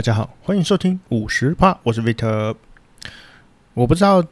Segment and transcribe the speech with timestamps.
[0.00, 2.56] 大家好，欢迎收听五十趴，我是 Vita。
[3.74, 4.24] 我不知道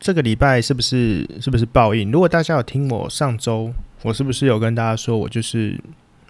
[0.00, 2.10] 这个礼拜是不是是不是报应。
[2.10, 3.72] 如果大家有听我上周，
[4.02, 5.80] 我是不是有跟大家说我就是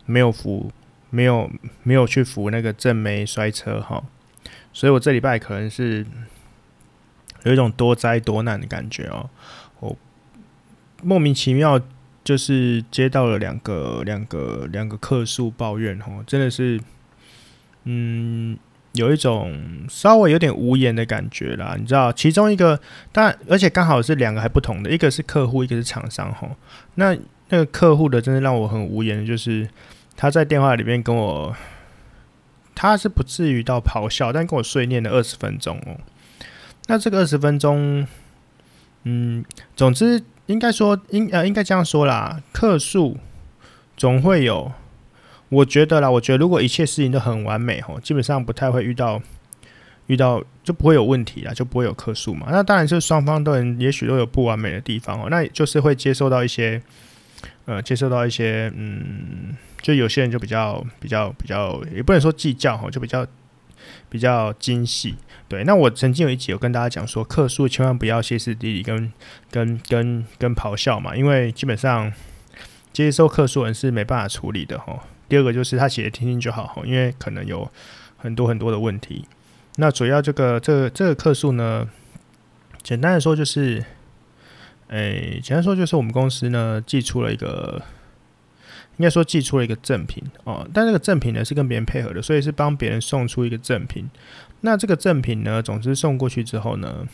[0.05, 0.71] 没有扶，
[1.09, 1.51] 没有
[1.83, 4.05] 没有去扶那个正妹摔车哈，
[4.75, 6.05] 所以我这礼拜可能是
[7.45, 9.31] 有一种多灾多难的感觉哦。
[9.81, 9.97] 我
[11.03, 11.81] 莫名其妙
[12.23, 16.79] 就是接到了两个两个两个客诉抱怨哦，真的是
[17.85, 18.59] 嗯。
[18.95, 19.53] 有一种
[19.89, 22.79] 稍微有点无言的感觉啦，你知道，其中一个，
[23.13, 26.51] 但而且刚好是两个还不同的，一个是客户，一个是厂商吼。
[26.95, 27.17] 那
[27.49, 29.69] 那个客户的真的让我很无言，就是
[30.17, 31.55] 他在电话里面跟我，
[32.75, 35.99] 他是不至于到咆哮，但跟我碎念了二十分钟哦。
[36.87, 38.07] 那这个二十分钟，
[39.03, 43.17] 嗯，总之应该说应呃应该这样说啦，客诉
[43.97, 44.71] 总会有。
[45.49, 49.21] 我觉得啦，我觉得如果一切事情都很完美吼，基本上不太会遇到
[50.07, 52.49] 遇到就不会有问题啦，就不会有客诉嘛。
[52.51, 56.83] 那当然是双方都也许都有不完美的地方哦，那就是会接受到一些
[57.67, 63.27] 呃，接受到一些嗯，就有些人就比较比较比较，也不能说计较吼，就比较
[64.09, 65.15] 比较精细。
[65.47, 69.13] 对，那我曾经有一集有跟大家讲说，客诉千万不要歇斯底里跟
[69.51, 72.13] 跟跟跟咆哮嘛，因为基本上
[72.93, 75.01] 接受客诉人是没办法处理的吼。
[75.29, 77.71] 第二个就是他写的听听就好，因为可能有
[78.17, 79.25] 很多很多的问题。
[79.77, 81.89] 那主要这个这个这个客诉呢，
[82.83, 83.85] 简单的说就是，
[84.89, 87.83] 诶、简单说就是我们公司呢寄出了一个，
[88.99, 94.09] 应该说寄出了一个赠品哦，但这个赠品呢是跟别人配合的，所以是帮别人送出一个赠品。
[94.61, 97.07] 那这个赠品呢，总之送过去之后呢，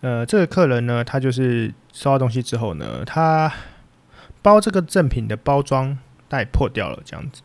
[0.00, 3.50] 呃，这个客人呢，他就是收到东西之后呢，他
[4.42, 5.96] 包这个赠品的包装。
[6.36, 7.40] 带破掉了，这样子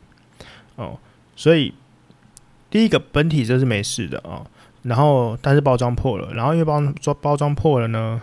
[0.76, 1.00] 哦，
[1.34, 1.74] 所以
[2.70, 4.46] 第一个本体这是没事的哦，
[4.82, 8.22] 然后但是包装破了，然后因为包装包装破了呢，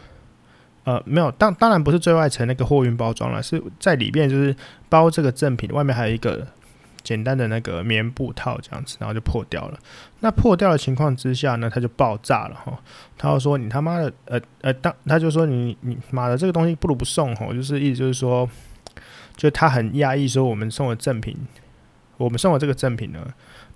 [0.85, 4.55] 呃，没有，当当然不是最外层那个货运包装了，是在里面就是
[4.91, 6.47] 包这个赠品，外面还有一个
[7.03, 9.79] 简单的那个棉布套这样子，然后就破掉了。
[10.21, 12.79] 那破掉的情况之下呢，它就爆炸了哈，
[13.17, 18.47] 他就说你他妈的，呃呃，当他就说你你妈的这个东西不如不送哈，就是意思就是说。
[19.39, 21.35] 就他很压抑，说我们送的赠品，
[22.17, 23.27] 我们送的这个赠品呢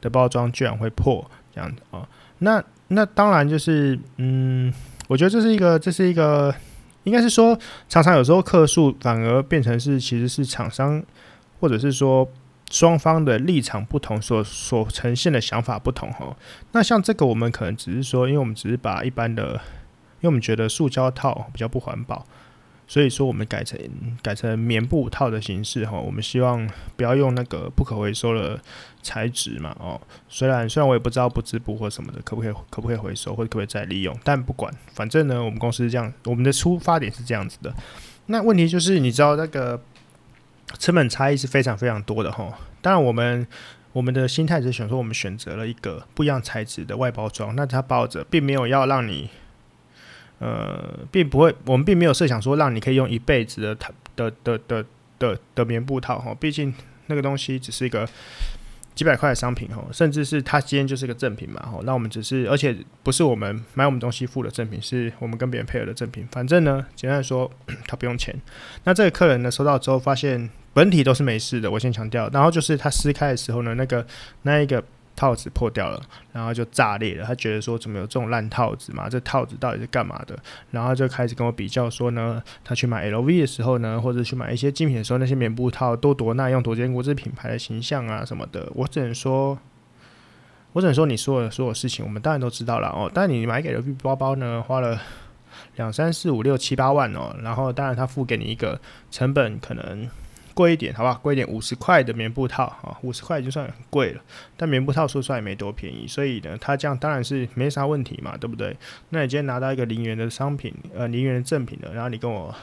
[0.01, 1.25] 的包装居然会破
[1.55, 2.07] 这样子啊？
[2.41, 4.75] 那那当然就是，嗯，
[5.07, 6.53] 我觉得这是一个，这是一个，
[7.05, 7.57] 应该是说，
[7.89, 11.01] 常常有时候客诉反而变成是其实是厂商
[11.61, 12.29] 或者是说
[12.69, 16.37] 双方的立场不同，所所呈现的想法不同哈。
[16.73, 22.27] 那像这个，我们可能只是说，因为我们只是把一般的，因为我们觉得塑胶套比较不环保。
[22.93, 23.79] 所以说，我们改成
[24.23, 28.61] 改成棉布套的形式哈，我们希望不要用那个不可回收的
[29.03, 29.99] 材质嘛哦。
[30.29, 37.75] 虽然虽然我也不知道不织布或什么的可不可以可不可以回收或者可不可以再利用，但不管，反正呢，我们公司是这样，我们的出发点是这样子的。
[38.27, 39.83] 那问题就是，你知道那个
[40.79, 42.59] 成本差异是非常非常多的哈。
[42.83, 43.47] 当然，我们
[43.95, 49.31] 我们的心态是想说，我们选择了一个不一样材质的外包装，那它包着并没有要让你。
[50.43, 54.85] 呃，并不会，我们并没有设想说让你可以用一辈子的套的的的
[55.17, 56.75] 的的棉布套哈，毕竟
[57.07, 58.09] 那个东西只是一个
[58.93, 66.27] 几百块的商品哈，甚至是它今天就是个赠品嘛哈，那我们只是，而且不是我们买我们东西付的赠品，是我们跟别人配合的赠品。
[66.33, 67.49] 反正呢，简单说，
[67.87, 68.35] 他不用钱。
[68.83, 72.29] 那这个客人呢，收到之后发现本体都是没事的，我先强调。
[72.33, 74.05] 然后就是他撕开的时候呢，那个
[74.43, 74.83] 那一个。
[75.15, 76.01] 套子破掉了，
[76.33, 77.25] 然后就炸裂了。
[77.25, 79.09] 他觉得说，怎么有这种烂套子嘛？
[79.09, 80.39] 这套子到底是干嘛的？
[80.71, 88.69] 然后就开始跟我比较说呢，他去买 LV 的时候呢，或者去买一些精品的时候，那些棉布套都多耐用、多坚固，这品牌的形象啊什么的。
[88.75, 89.59] 我只能说，
[90.73, 93.11] 我只能说，你说的所有事情，我们当然都知道了哦。
[93.13, 95.01] 但你买给 LV 包包呢，花了
[95.77, 98.81] 两三四五六七八万哦，然后当然他付给你一个
[99.11, 100.09] 成本可能。
[100.55, 101.19] 贵一点，好不好？
[101.23, 104.21] 贵一点，五十块的棉布套啊，五十块已经算很贵了。
[104.57, 108.77] 但棉布套说出来也没多便宜，所以呢，它这样当然是没啥问题嘛，对不对？
[109.11, 112.55] 那你今天拿到一个零元的商品，呃，零元的赠品的，然后你跟我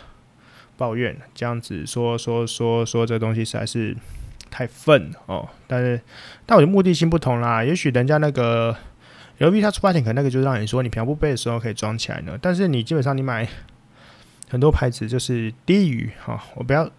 [0.77, 3.95] 抱怨，这样子说说说说这东西实在是
[4.49, 5.49] 太粪哦。
[5.67, 6.01] 但是，
[6.45, 7.63] 但我的目的性不同啦。
[7.63, 8.75] 也许人家那个
[9.39, 12.37] LV 它出发点可能那个就是让你说你平常不背的时候可以装起来呢。
[12.41, 13.47] 但是你基本上你买
[14.49, 16.89] 很多牌子就是低于哈，我不要。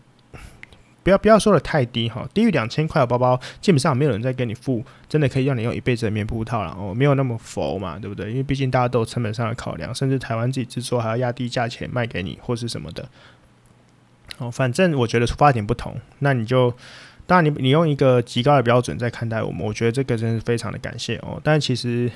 [1.03, 8.31] 不要不要说的太低哈，低于两千块的包包，基本上没有人再跟你付，真的可以让你用一辈子的棉布套了哦，没有那么佛嘛，对不对？
[8.31, 13.09] 因为毕竟大家都有成本上的考量，甚至台湾自己制作还要压低价钱卖给你或是什么的。
[14.39, 16.73] 哦，反正我觉得出发点不同，那你就
[17.27, 21.41] 当然你你用一个极高的标准在看待我们，我觉得这个真是非常的感谢哦。
[21.43, 22.11] 但其实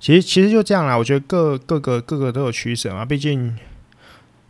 [0.00, 3.56] 其实其实就这样啦，我觉得各各个各个都有取舍嘛，毕竟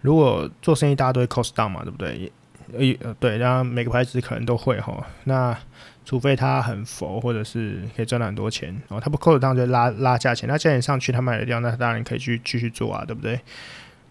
[0.00, 2.32] 如果做生意大家都会 cost down 嘛，对不对？
[2.78, 5.56] 呃对，然后每个牌子可能都会哈，那。
[6.04, 13.38] 除非他很佛，或者是可以赚到很多钱，然后他不扣的当然就拉拉价钱，那价钱上去他卖得掉，那他当然可以去继续做啊，对不对？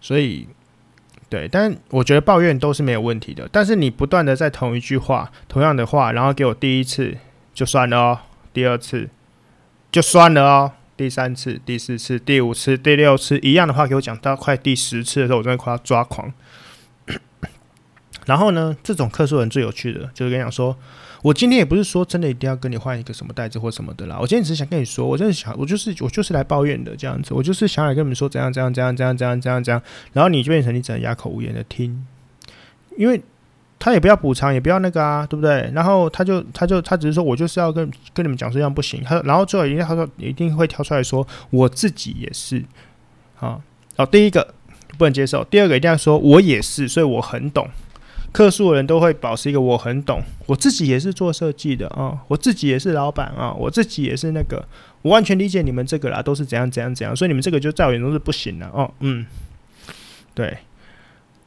[0.00, 0.48] 所以，
[1.28, 7.14] 对，但我觉得抱怨都是没有问题的，但是你不断的在同一句话、同样的话，然后给我第一次
[7.52, 8.18] 就算了哦，
[8.54, 9.10] 第二次
[9.90, 16.32] 就算了哦，第三次、第四次、第五次、第六次一样的话给我讲到快第十次的时候，我真的快要抓狂。
[18.26, 20.76] 然后呢，这种客诉人最有趣的就是跟你讲说。
[21.22, 29.80] 我今天也不是说真的一定要跟你换一个什么袋子或什么的啦，我今天只是想跟你说，我真的想，我就是我就是来抱怨的这样子，我就是想来跟你们说怎样怎样怎样怎样怎样怎样怎样，
[30.14, 32.04] 然后你就变成你只能哑口无言的听，
[32.98, 33.22] 因为
[33.78, 35.70] 他也不要补偿，也不要那个啊，对不对？
[35.72, 42.64] 然后他就他就他只是说我就是要跟跟你们讲这样不行，他然后最后一定他说一定会跳出来说我自己也是，
[43.36, 43.62] 好，
[43.96, 44.52] 好，第一个
[44.98, 47.70] 不能接受，第二个一定要说我也是，所以我很懂。
[48.32, 54.66] 客诉的人都会保持一个我很懂，我自己也是做设计的啊，我自己也是老板啊，我自己也是那个，
[55.02, 59.26] 我完全理解你们这个啦，都是怎样怎样怎样，所以你们这个就在我眼中是不行的哦，嗯，
[60.34, 60.56] 对，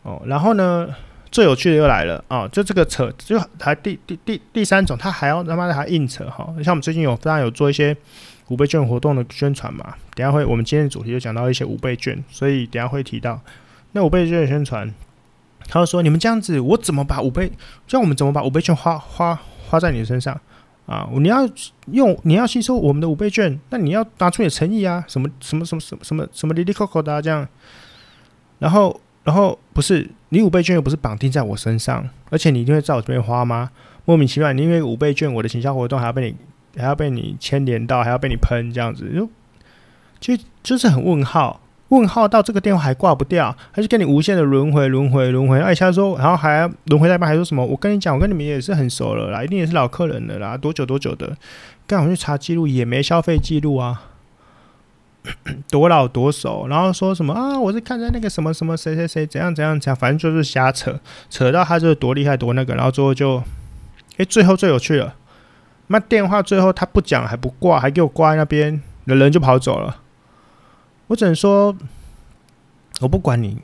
[0.03, 0.87] 哦，然后呢，
[1.31, 7.97] 最有趣的又来了啊，就这个扯，就还第第第第三种，他还要他妈的还硬扯哈，像我们最近有当然有做一些
[8.49, 13.41] 五倍券活动的宣传嘛，等下会我们今天的主题就讲到一些五倍券，所以等下会提到
[13.93, 14.93] 那五倍券的宣传。
[15.67, 17.51] 他就说：“你们这样子，我怎么把五倍？
[17.87, 20.39] 叫我们怎么把五倍券花花花在你身上
[20.85, 21.09] 啊？
[21.13, 21.39] 你要
[21.91, 25.03] 用，你要吸收我们的五倍券，那你要拿出你的诚意啊！
[25.07, 27.47] 什么什么什么什么什么什么哩哩扣扣的这样。
[28.59, 33.71] 然后，然后不是你五倍券又不是绑定在我身上，而且你一定会在我这边花吗？
[34.05, 36.37] 莫名其妙，你因为五倍券，我的行销活动还要被你
[36.79, 39.27] 还要被你牵连到，还要被你喷这样子，
[40.19, 41.59] 就就就是很问号。”
[41.89, 45.59] 问号到这个电话还挂不掉，还是跟你无限的轮回轮回轮回？
[45.59, 47.63] 而且他说，然后还轮回代班还说什么？
[47.63, 51.37] 我跟你讲，我跟你们也是很熟了啦，一定也是老客人了啦，多久多久的？
[51.85, 54.01] 刚好去查记录也没消费记录啊，
[55.69, 56.67] 多老多熟？
[56.67, 57.59] 然后说什么啊？
[57.59, 60.99] 我是看在那个什么什么谁谁谁怎样怎样讲，反正就是瞎扯，
[61.29, 63.43] 扯到他就是多厉害多那个，然后最后就，
[64.17, 65.13] 哎，最后最有趣了，
[65.87, 69.97] 那电话最后他不讲还不挂，还给我挂在那边，人人就跑走了。
[71.07, 71.75] 我只能说，
[73.01, 73.57] 我不管你，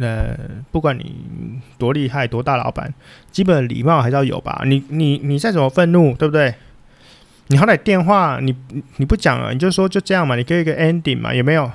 [0.00, 0.36] 呃，
[0.72, 2.92] 不管你多厉害、多大老板，
[3.30, 4.62] 基本礼貌还是要有吧。
[4.66, 6.54] 你、你、你再怎么愤怒，对不对？
[7.48, 8.54] 你好歹电话你
[8.96, 11.70] 你不讲了，你就说就这样嘛，你给一个 ending 嘛，有没有？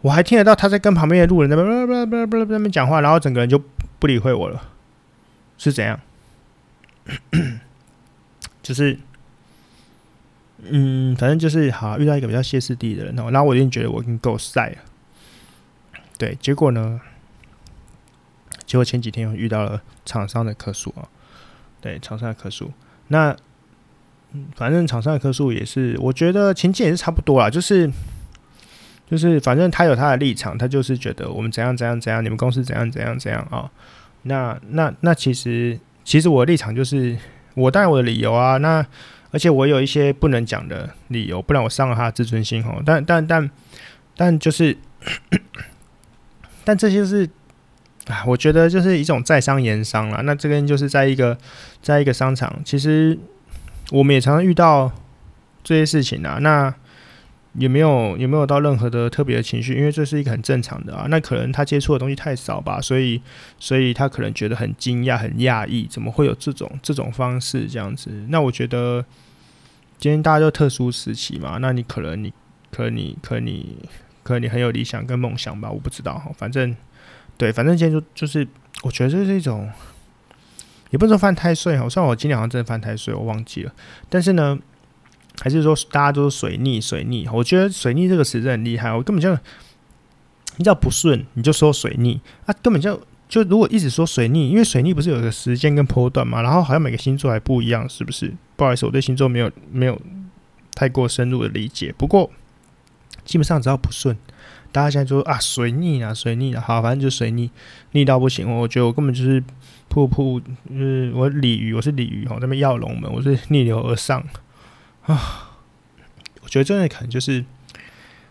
[0.00, 3.62] 我还听得到他在跟旁边的路人在那边、那边讲话，然后整个人就
[3.98, 4.60] 不理会我了，
[5.56, 6.00] 是怎样？
[8.62, 8.98] 就是。
[10.64, 14.76] 嗯，反正就是好遇到一个比较歇斯底里的人，然后我已经觉得我已经够晒了。
[16.16, 17.00] 对，结果呢？
[18.64, 21.08] 结果前几天又遇到了厂商的客诉啊。
[21.80, 22.70] 对，厂商的客诉。
[23.08, 23.36] 那
[24.32, 27.90] 嗯反正厂商的客诉也是，我觉得情境也是差不多啦，就是
[29.10, 33.68] 就是反正他有他的立场，他就是觉得我们怎样怎样怎样，你们公司怎样怎样怎样啊。
[34.22, 37.18] 那那那其实其实我的立场就是，
[37.54, 38.86] 我当然我的理由啊，那。
[39.32, 42.80] 而且我有一些不能讲的理由，不然我伤了他的自尊心哦。
[42.86, 43.50] 但但但
[44.16, 44.76] 但就是，
[46.64, 47.28] 但这些是
[48.06, 50.22] 啊，我觉得就是一种在商言商了。
[50.22, 51.36] 那这边就是在一个
[51.80, 53.18] 在一个商场，其实
[53.90, 54.92] 我们也常常遇到
[55.64, 56.38] 这些事情啊。
[56.40, 56.74] 那
[57.54, 61.06] 也没有也没有到任何的特别的情绪，因为这是一个很正常的啊。
[61.10, 63.20] 那可能他接触的东西太少吧，所以
[63.58, 68.10] 所以他可能觉得很惊讶、很讶异，怎么会有这种这种方式这样子？
[68.28, 69.04] 那我觉得
[69.98, 72.32] 今天大家都特殊时期嘛，那你可能你
[72.70, 73.76] 可能你可能你
[74.22, 76.32] 可能你很有理想跟梦想吧，我不知道。
[76.38, 76.74] 反正
[77.36, 78.48] 对，反正今天就就是
[78.82, 79.68] 我觉得这是一种，
[80.88, 81.86] 也不能说犯太岁哈。
[81.86, 83.72] 虽然我今天好像真的犯太岁，我忘记了，
[84.08, 84.58] 但是呢。
[85.42, 87.28] 还是说大家都是水逆水逆？
[87.32, 88.94] 我觉得水逆这个词真的很厉害。
[88.94, 89.28] 我根本就
[90.56, 98.32] 你只要不顺，你就说水逆啊，根本就就如果一直说水逆，因为水逆不是有个时间跟波段嘛，然后好像每个星座还不一样，是不是？
[98.54, 100.00] 不好意思，我对星座没有没有
[100.76, 101.92] 太过深入的理解。
[101.98, 102.30] 不过
[103.24, 104.16] 基本上只要不顺，
[104.70, 107.50] 大家现在就说啊水逆啊水逆啊，好，反正就水逆
[107.90, 108.48] 逆到不行。
[108.48, 109.42] 我觉得我根本就是
[109.88, 110.38] 瀑布，
[110.70, 114.22] 就是我鲤鱼，我是鲤鱼哈，那边跃龙门，我是逆流而上。
[115.06, 115.50] 啊，
[116.42, 117.44] 我觉得真的可能就是，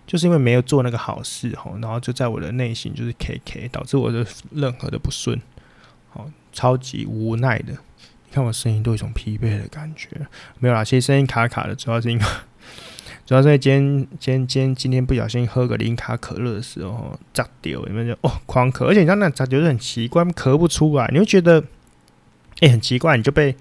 [0.07, 5.41] 就是因为没有做那个好事吼，然后就在我的内心就是 K K，导致我的任何的不顺，
[6.09, 10.07] 好，超级无奈的，你看我声音都有一种疲惫的感觉。
[10.59, 12.25] 没有啦，其实声音卡卡的，主要是因为
[13.27, 21.61] 主要是因为今天今天今天今天不小心喝个零卡可乐的时候，炸掉，有没有就哦狂咳，而且你知道那炸掉是很奇怪，咳不出来，你会觉得
[22.61, 23.57] 哎、很奇怪，你就被。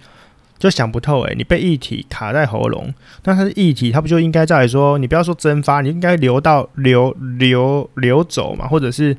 [0.61, 2.93] 就想不透诶、欸，你被液体卡在喉咙，
[3.25, 9.17] 那它是液体，它不就应该在说，你不要说蒸发，你应该流到流流流走嘛，或者是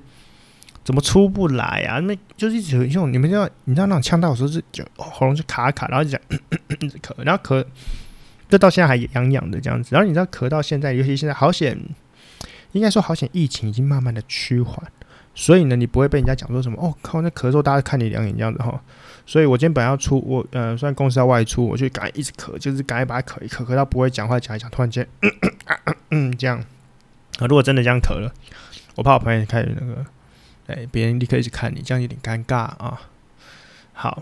[0.84, 1.98] 怎么出不来啊？
[2.02, 6.22] 那就是一直用你们知道，你知道那种呛到的时候是就喉咙就卡卡，然后就讲
[7.02, 7.66] 咳，然后咳，
[8.48, 9.90] 这到现在还痒痒的这样子。
[9.92, 11.76] 然后你知道咳到现在，尤其现在好险，
[12.74, 14.80] 应该说好险，疫情已经慢慢的趋缓，
[15.34, 18.82] 所以呢，你不会被人家讲说什么哦靠，那咳嗽大家看你两眼这样子哈。
[19.26, 26.60] 所以我今天本来要出，我呃，虽然公司要外出，我就赶一直咳，就是赶紧把它咳一咳，咳到不会讲话讲一讲，突然间嗯嗯啊啊嗯这样。
[27.40, 28.34] 啊，如果真的这样咳了，
[28.96, 30.06] 我怕我朋友开始那个，
[30.68, 33.02] 哎，别人立刻一直看你，这样有点尴尬啊。
[33.94, 34.22] 好，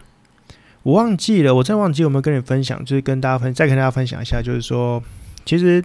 [0.84, 5.02] 我忘记了，我真忘记有没有跟你分享，就是跟大家分，再跟大家分享一下，就是说，
[5.44, 5.84] 其实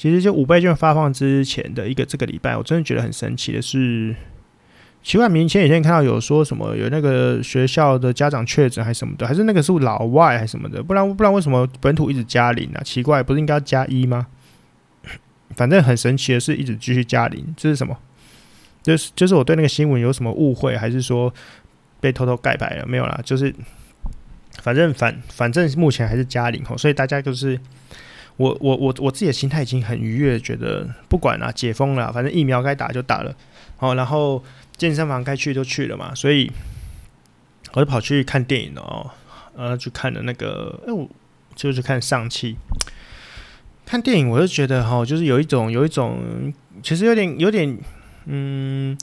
[0.00, 4.16] 其实就五倍券发放之前的一个这个礼拜，我真的觉得很神奇的是。
[5.02, 10.82] 奇怪，明前几天看到有说什么有那个学校的家长确诊还是什么的，还是那个是老外还是什么的？
[10.82, 12.80] 不然不然为什么本土一直加零啊？
[12.82, 14.26] 奇怪，不是应该加一吗？
[15.54, 17.94] 反正很神奇的是，一直继续加零，这是什么？
[18.82, 21.30] 就是就是我对那个新闻有什么误会，还是说
[22.00, 22.86] 被偷偷盖白了？
[22.86, 23.54] 没有啦，就是
[24.62, 27.58] 反正反反正目前还是加零，所以大家就是
[28.40, 33.34] 我我我我自己的心态已经很愉悦，觉得不管啦，解封了，反正疫苗该打就打了，
[33.76, 34.42] 好，然后。
[34.80, 36.50] 健身房该去就去了嘛，所以
[37.74, 39.10] 我就跑去看电影了哦，
[39.54, 41.06] 呃，去看了那个，哎，我
[41.54, 42.56] 就是看上期。
[43.84, 46.50] 看电影我就觉得哈，就是有一种有一种，
[46.82, 47.76] 其实有点有点，
[48.24, 48.96] 嗯，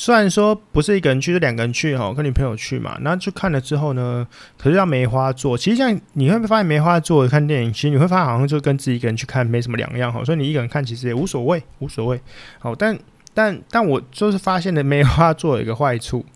[0.00, 2.96] 虽然说不是一个人去，就两个人去哈，跟女朋友去嘛。
[3.02, 4.24] 然后去看了之后呢，
[4.56, 5.58] 可是要梅花座。
[5.58, 10.24] 其实像你会发现梅花座看电影，其实你会发现好像就跟自己一个人去看没什么两样哈。
[10.24, 12.20] 所以你一个人看其实也无所谓，无所谓。
[12.60, 12.96] 好，但。
[13.34, 16.26] 但但我就是发现了梅花座有一个坏处，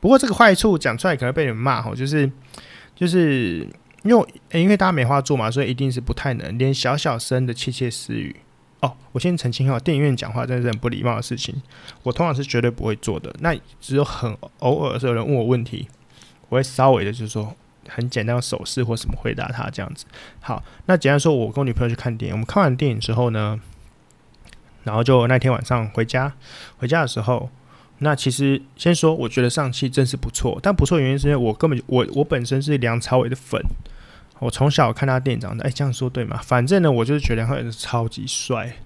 [0.00, 2.28] 不过这个坏处讲出来可能被人骂哈，就是
[2.96, 3.64] 就是
[4.02, 8.34] 因为、因为大家梅花座嘛，所以一定是不太能连小小声的窃窃私语
[8.80, 8.96] 哦。
[9.12, 11.54] 我先澄清哈，电影院讲话真的是很不礼貌的事情，
[12.02, 13.34] 我通常是绝对不会做的。
[13.40, 15.88] 那只有很偶尔是有人问我问题，
[16.48, 17.54] 我会稍微的就是说
[17.88, 20.04] 很简单的手势或什么回答他这样子。
[20.40, 23.58] 好，那简单说，我跟我女朋友去看电影，我们看完电影之后呢，
[24.84, 26.34] 然后就那天晚上回家，
[26.76, 27.50] 回家的时候，
[27.98, 33.60] 那其实先说，我觉得上汽真是不错，但不错原因是因为我根本我我本身是梁朝伟的粉，
[34.40, 36.40] 我从小看他电影长大，哎，这样说对吗？
[36.42, 38.76] 反正呢，我就是觉得梁朝伟超级帅，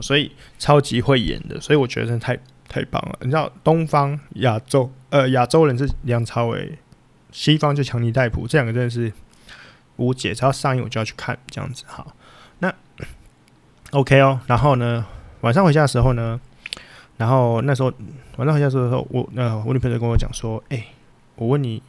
[0.00, 2.38] 所以超级会演的，所以我觉得真的太
[2.68, 3.18] 太棒了。
[3.20, 6.78] 你知道，东方亚洲呃亚洲人是梁朝伟，
[7.30, 9.12] 西方就强尼戴普，这两个真的是
[9.96, 12.14] 无解，只要上映我就要去看，这样子好。
[12.58, 12.72] 那
[13.90, 15.04] OK 哦，然后呢？
[15.42, 16.40] 晚上回家的时候呢，
[17.16, 17.92] 然后那时候
[18.36, 20.86] 晚上回家的时候，我呃我女朋友跟我讲说，哎、
[21.34, 21.82] 我问你，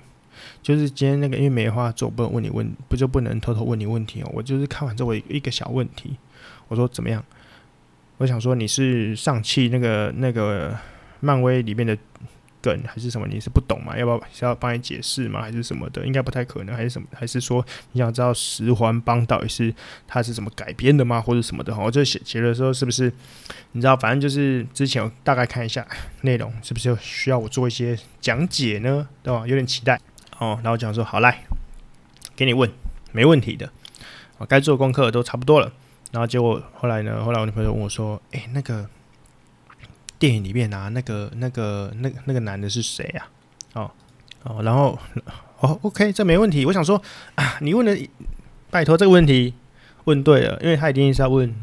[0.64, 4.32] 就是今天那个因为没话做不能问你问，不就不能偷偷问你问题哦？
[4.34, 6.18] 我就是看完之后一个小问题，
[6.70, 7.24] 我说怎么样？
[8.18, 10.76] 我想说你是上汽那个那个
[11.20, 11.96] 漫威里面的。
[12.64, 13.28] 梗还是什么？
[13.28, 13.98] 你是不懂吗？
[13.98, 15.42] 要不要是要帮你解释吗？
[15.42, 16.08] 还是什么的？
[16.08, 17.06] 应该不太可能，还是什么？
[17.14, 19.76] 还是说你想知道十环帮到底是
[20.08, 21.20] 它是怎么改编的吗？
[21.20, 21.78] 或者什么的？
[21.78, 23.12] 我就写写的时候是不是？
[23.74, 25.86] 你知道，反正就是之前大概看一下
[26.22, 29.06] 内容，是不是需要我做一些讲解呢？
[29.22, 29.46] 对吧？
[29.46, 30.00] 有点期待
[30.44, 30.60] 哦。
[30.64, 31.44] 然后讲说好来，
[32.36, 32.70] 给你问，
[33.12, 33.70] 没问题的。
[34.38, 35.72] 我该做功课都差不多了。
[36.12, 37.24] 然后结果后来呢？
[37.24, 38.90] 后来我女朋友问我说：“诶、欸，那个。”
[40.20, 43.28] 电影里面啊，那个、那个、那个、那个男的是谁啊？
[43.74, 43.92] 哦
[44.44, 44.98] 哦，然后
[45.60, 46.66] 哦，OK，这没问题。
[46.66, 47.02] 我想说
[47.36, 48.10] 啊，你问的，
[48.70, 49.54] 拜托这个问题
[50.06, 51.54] 问对了，因为他一定是要问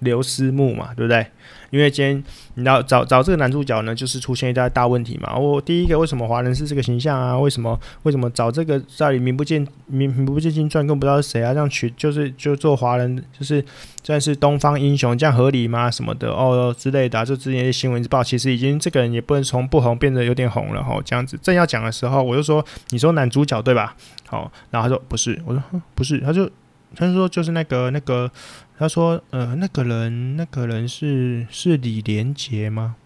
[0.00, 1.26] 刘思慕嘛，对不对？
[1.70, 2.24] 因为今天
[2.54, 5.36] 你要找找这个男主角呢，就是出现一大大问题嘛。
[5.36, 7.36] 我第一个为什么华人是这个形象啊？
[7.36, 11.52] 为什么为什么找这个在里名不见名名不见经传，更不知道是谁啊？
[11.52, 13.62] 这样取就是就做华人，就是
[14.04, 15.90] 算是东方英雄，这样合理吗？
[15.90, 20.98] 什么的哦之类的、就之前新闻报，其实已经这个人也不能从不红变得有点红了哈。
[21.04, 23.96] 这样子正要讲的时候，我就说你说男主角对吧？
[24.28, 25.62] 好，然后他说不是，我说
[25.96, 26.48] 不是，他就
[26.94, 28.30] 他就说就是那个那个。
[28.78, 32.96] 他说：“呃，那个人，那个人是是李连杰吗？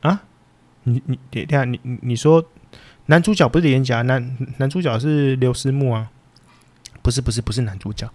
[0.00, 0.22] 啊？
[0.84, 2.44] 你你等下，你你你说
[3.06, 6.10] 男主角不是李连杰啊，男男主角是刘思慕啊？
[7.02, 8.10] 不是不是不是男主角，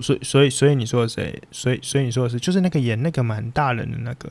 [0.00, 1.42] 所以所以所以你说的谁？
[1.50, 4.30] 所以所以你说的是就是那个演那个满大人的那个？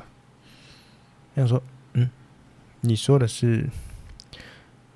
[1.36, 1.62] 他说，
[1.93, 2.10] 嗯，
[2.81, 3.67] 你说的是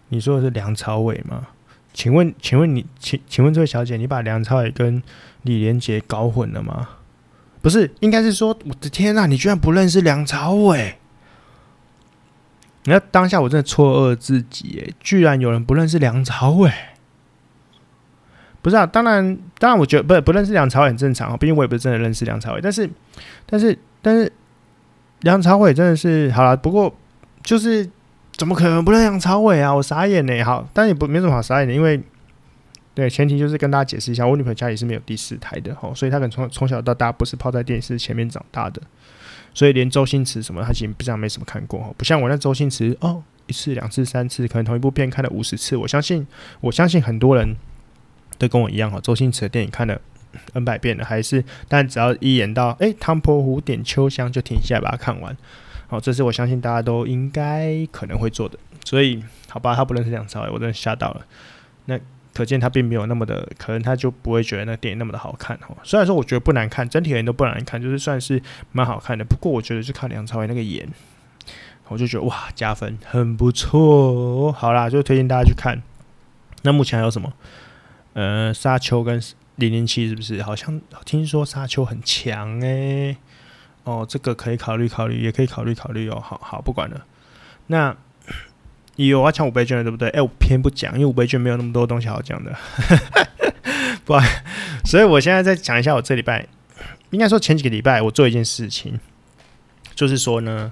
[0.08, 1.48] 你说的是梁朝伟吗？
[1.94, 5.02] 请问，请问你，请请问这位小姐，你把梁朝伟跟
[5.44, 6.90] 李连杰搞混了吗？
[7.62, 10.98] 不是，应该是说，我的天呐，你居然不认识梁朝伟！
[12.86, 16.72] 你看当下我真的错愕自己，哎，居然有人不认识梁朝伟。
[18.64, 22.62] 不是啊，当然，当然，我觉得不不认识梁朝伟很正常啊，毕竟我也不是真的认识梁朝伟。
[22.62, 22.90] 但是，
[23.46, 24.32] 但是，但是，
[25.22, 26.56] 梁朝伟真的是好了。
[26.58, 26.96] 不过，
[27.44, 27.88] 就是
[28.42, 29.72] 怎么可能不认识梁朝伟啊？
[29.72, 30.42] 我傻眼呢。
[30.42, 32.02] 好，但也不没什么好傻眼的，因为
[32.96, 38.82] 对前提就是跟大家解释一下，我女朋友家里是没有第四台的哈，所以她可能从从小到大不是泡在电视前面长大的，
[39.54, 45.78] 所以连周星驰什么，她其实不像没什么看过，不像我那周星驰哦，一次、两次、三次，可能同一部片看了五十次。
[45.78, 46.26] 我相信，
[46.62, 47.56] 我相信很多人。
[48.40, 50.02] 都跟我一样哈，周星驰的电影看了
[50.54, 55.38] N 百遍了，还是但只要一演到哎、欸，唐伯虎点秋香就停下来把它看完。
[55.92, 58.58] 好，这是我相信大家都应该可能会做的。
[58.86, 61.26] 所以好吧，他不认识梁朝伟，我真的吓到了。
[61.88, 62.00] 那
[62.34, 65.76] 可见他并没有那么的，可能他就不会觉得那电影那么的好看哦。
[65.84, 69.26] 虽然说我觉得不难看，整体人都不难看，就是算是蛮好看的。
[69.26, 70.88] 不过我觉得就看梁朝伟那个眼，
[71.90, 74.50] 我就觉得哇，加分，很不错。
[74.54, 75.82] 好啦，就推荐大家去看。
[76.62, 77.34] 那目前还有什么？
[78.14, 79.22] 呃，沙丘跟
[79.58, 80.42] 零零七是不是？
[80.42, 83.18] 好像听说沙丘很强诶、
[83.84, 86.20] 哦，这个可以考虑考虑，也可以考虑考虑哦。
[86.24, 87.06] 好好，不管了。
[87.68, 87.96] 那
[88.96, 90.10] 有啊抢五倍券了，对不对？
[90.10, 92.56] 哎、我偏不讲，因为五倍券没有那么多东西好讲的。
[94.06, 94.14] 不，
[94.86, 96.48] 所以我现在再讲一下，我这礼拜
[97.12, 99.00] 应该说前几个礼拜我做一件事情，
[99.96, 100.72] 就是说呢，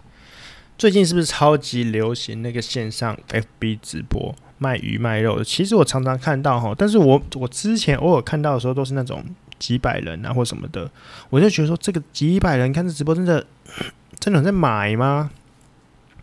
[0.77, 4.35] 最近是不是超级流行那个线上 FB 直播？
[4.61, 9.23] 卖鱼卖肉，其实我常常看到哈，但是我我之前偶尔看到的时候都是那种
[9.59, 10.89] 几百人啊或什么的，
[11.29, 13.45] 我就觉得说这个几百人看这直播真的
[14.19, 15.29] 真的在买吗？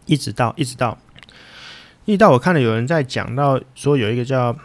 [0.07, 0.99] 一直到一直到
[2.07, 4.57] 一直到我看了有人在讲到说有一个叫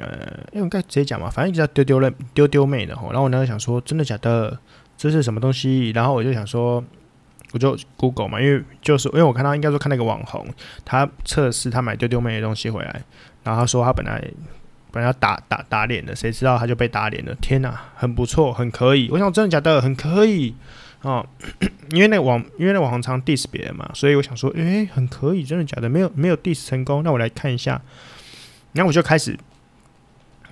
[0.00, 4.58] 呃，因为该直接讲嘛，反正一直叫丢丢了丢丢妹的吼，然后我那时候想说真的假的，
[4.96, 5.90] 这是什么东西？
[5.90, 6.82] 然后我就想说。
[7.52, 10.44] 我就 Google 嘛，因为就是因为我看到应该说看那个网红，
[10.84, 13.00] 他测试他买丢丢妹的东西回来，
[13.44, 14.20] 然后他说他本来
[14.94, 17.34] 本来要打打打脸的，谁知道他就被打脸了。
[17.42, 19.08] 天哪，很不错，很可以。
[19.10, 20.54] 我想真的假的，很可以
[21.02, 21.26] 哦。
[21.90, 25.88] 因为那网因为那网红常 diss 别人嘛，所以我想说，诶、很可以，真的假的？
[25.88, 27.82] 没有没有 diss 成功，那我来看一下。
[28.72, 29.36] 然后我就开始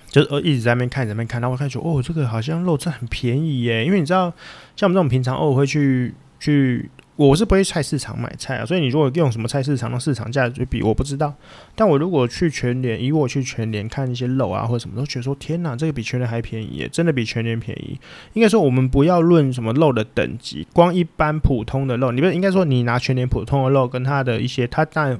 [0.09, 3.85] 就呃一直在那边看，在那边看，然后我开始说，哦，这个好像肉真的很便宜耶。
[3.85, 4.33] 因为你知道，
[4.75, 6.13] 像我们这种平常偶尔会去。
[6.39, 11.31] 去，我是不会菜市场买菜啊，所以你如果用什么菜市场的市场价去比，我不知道。
[11.75, 17.99] 但我如果去全联，以我去全联看一些肉啊或者什么，都觉得说天哪，这个比全联还便宜耶，真的比全联便宜。
[18.33, 25.19] 应该说，我们不要论什么肉的等级，光一般普通的肉，你不应该说你拿全联普通的肉跟它的一些，它当然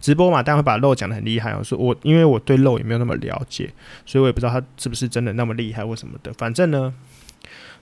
[0.00, 1.54] 直播嘛，当然会把肉讲得很厉害。
[1.54, 3.70] 我说我因为我对肉也没有那么了解，
[4.06, 6.32] 所以我也不知道它是不是真的那么厉害或什么的。
[6.32, 6.94] 反正呢。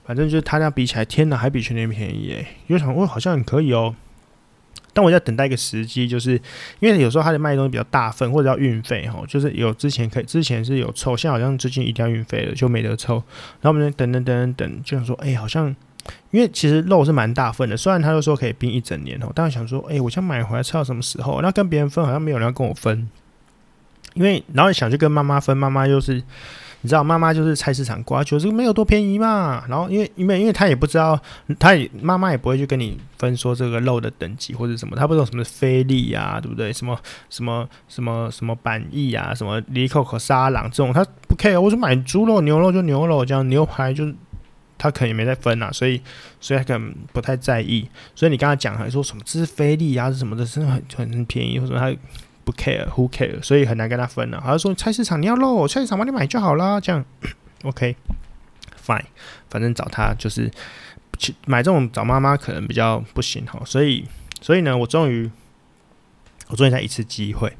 [0.07, 2.47] 反正就是他俩比起来，天哪，还比全年便宜诶！
[2.69, 3.93] 就想，哦，好像很可以哦。
[4.93, 6.41] 但我在等待一个时机，就是
[6.79, 13.15] 因为有时候他的卖东西比较大份，或者要运费哈，就是有之前可以，之前是有凑，现在好像最近一定要运费了，就没得凑。
[13.59, 15.75] 然后我们等等等等等，就想说，哎，好像
[16.31, 21.41] 因为其实肉是蛮大份的，虽然他就说可以冰一整年哦，但是想说，哎，我想买回来吃到什么时候？
[21.41, 23.09] 那跟别人分好像没有人要跟我分，
[24.13, 26.23] 因为然后想去跟妈妈分，妈妈又是。
[26.81, 29.63] 你知道妈妈就是菜市场挂，觉得这个没有多便宜嘛。
[29.67, 31.19] 然后因为因为因为他也不知道，
[31.57, 36.71] 他也妈妈也不会去跟你分说这个肉的等级或者什么，他不知道什么菲力啊，对不对？
[36.71, 36.97] 什么
[37.29, 41.59] 什么什么什么板翼啊，什么里口和沙朗这种，他不 care。
[41.59, 44.05] 我说买猪肉牛肉就牛肉，这样牛排就
[44.77, 45.99] 他可能也没在分啊，所以
[46.39, 47.89] 所以他可能不太在意。
[48.15, 51.93] 所以你刚才讲还说什么这是菲力啊，是什么的，真的很很便宜，或者他。
[52.47, 53.43] 不 care，who care？
[53.43, 54.41] 所以很难跟他分了。
[54.41, 56.79] 他说菜市场你要肉，菜市场帮你买就好啦。
[56.79, 57.03] 这样，
[57.63, 59.03] OK，fine，
[59.49, 60.49] 反正找他就是
[61.17, 63.61] 去买这种找妈妈可能比较不行哈。
[63.65, 64.05] 所以，
[64.39, 65.29] 所以呢，我终于，
[66.47, 67.51] 我终于在一次机会，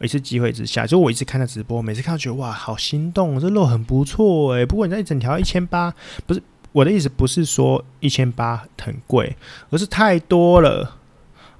[0.00, 4.64] 一次机会之下，就我一直看他直播，每次看到觉得哇，好心动，这肉很不错诶。
[4.64, 5.94] 不过你那一整条一千八，
[6.26, 9.36] 不是我的意思，不是说一千八很贵，
[9.68, 10.96] 而是太多了。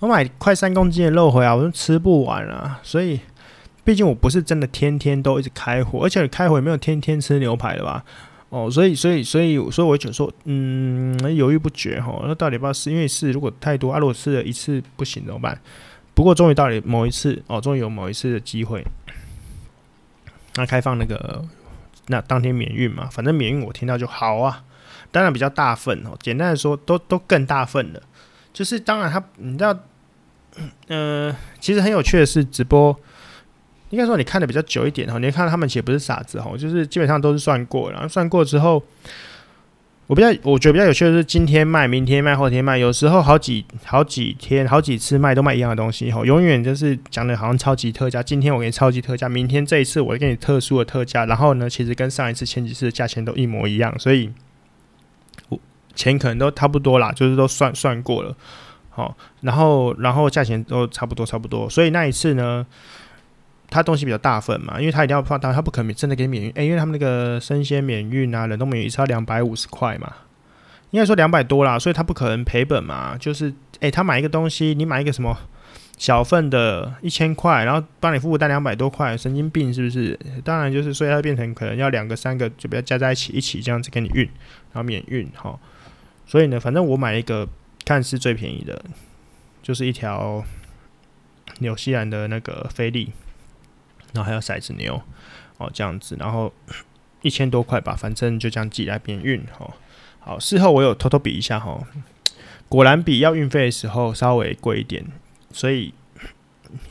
[0.00, 2.80] 我买快三公斤的肉回来，我都吃不完啊！
[2.82, 3.20] 所以，
[3.84, 8.02] 毕竟我不是真的天天都一直开火，而且开火也没有天天吃牛排的吧？
[8.48, 12.22] 哦，所以，所以，所以，所以，我就说，嗯，犹豫不决哈。
[12.26, 12.90] 那到底要不要试？
[12.90, 15.60] 因为试如果太多，啊，如果试了一次不行怎么办？
[16.14, 18.82] 不过终于到了某一次哦，终于有某一次的机会，
[20.54, 21.44] 那开放那个
[22.06, 24.64] 那当天免运嘛，反正免运我听到就好啊。
[25.12, 28.02] 当然比较大份哦，简单的说，都都更大份了。
[28.52, 29.78] 就是当然他，你知道。
[30.88, 32.98] 嗯、其实很有趣的是，直播
[33.90, 38.82] 应该说你看的比较久一点哈，你看他们其实不是傻子哈，就是基本上都是算过，然后算过之后。
[40.06, 48.20] 我比较，我觉得比较有趣的是，今天卖，明天卖，后天卖，有时候好几好几天、好几次卖都卖一样的东西，吼，永远就是讲的好像超级特价。
[48.20, 54.28] 今天我给你超级特价，明天这一次我给你特殊的特价，然后呢，其实跟上一次、前几次的价钱都一模一样，所以
[55.48, 55.56] 我
[55.94, 58.36] 钱可能都差不多啦，就是都算算过了，
[59.00, 62.66] 哦，然后然后价钱都差不多差不多，所以那一次呢。
[63.72, 70.12] 他东西比较大份嘛，因为他一定要放大，他不可能真的给免运，诶、欸，因为他们那个生鲜免运啊，冷冻免运一次要两百五十块嘛，
[70.90, 73.46] 应该说两百多啦，所以他不可能赔本嘛，就是
[73.78, 75.38] 诶、欸，他买一个东西，你买一个什么
[75.96, 80.18] 小份的，一千块，然后帮你付单两百多块，神经病是不是？
[80.42, 84.24] 当然就是，所以它变成可能要两个三个，就不要加在一起，一起这样子给你运，
[84.72, 85.56] 然后免运哈。
[86.26, 87.46] 所以呢，反正我买一个
[87.90, 88.85] 看似最便宜的，
[89.61, 90.44] 就是一条
[91.59, 93.11] 纽西兰的那个菲力。
[94.12, 95.00] 然后还有骰子牛，
[95.59, 96.53] 哦，这样子，然后
[97.22, 99.72] 一千多块吧，反正就这样寄来边运，哦，
[100.20, 101.81] 好，事后我有偷偷比一下，哈，
[102.68, 105.05] 果然比要运费的时候稍微贵一点，
[105.53, 105.94] 所以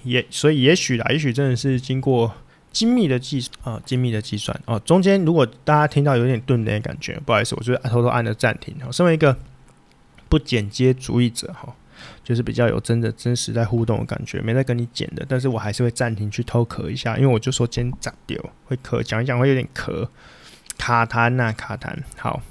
[0.04, 2.34] 也所以也许啦，也许真的是经过
[2.72, 9.38] 精密的计啊、哦，精密的计算哦，中间如果大家听到有点顿的感觉，不好意思，我就是偷偷按了暂停，哦，身为一个
[10.30, 11.76] 不剪接主义者，哈。
[12.24, 20.08] 就是比较有真的真实在互动的感觉，没在跟你剪的，但是我还是会暂停去偷咳一下，因为我就说今天咋丢会咳，讲一讲会有点咳，
[20.78, 21.94] 卡痰呐卡痰。
[22.16, 22.42] 好，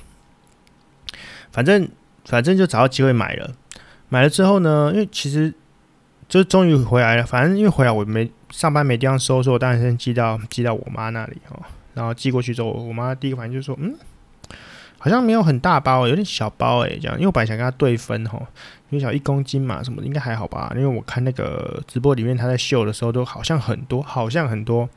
[1.51, 1.89] 反正
[2.27, 3.55] 反正就找到机会买了，
[4.11, 5.55] 买了之后呢，因为其实
[6.29, 11.63] 就终于回来了，反正因为回来我没上班没地方收，所以我当然先寄到寄到我妈那里哦，
[11.95, 13.97] 然后寄过去之后，我妈第一个反应就说，嗯。
[14.99, 16.99] 好像没有很大包，有点小包诶。
[17.01, 18.39] 这样，因为我本来想跟他对分吼，
[18.91, 20.73] 因为小一公斤嘛，什么应该还好吧？
[20.75, 24.89] 因为我看那个直播里面他在秀的时候，都好像很多，好像很多。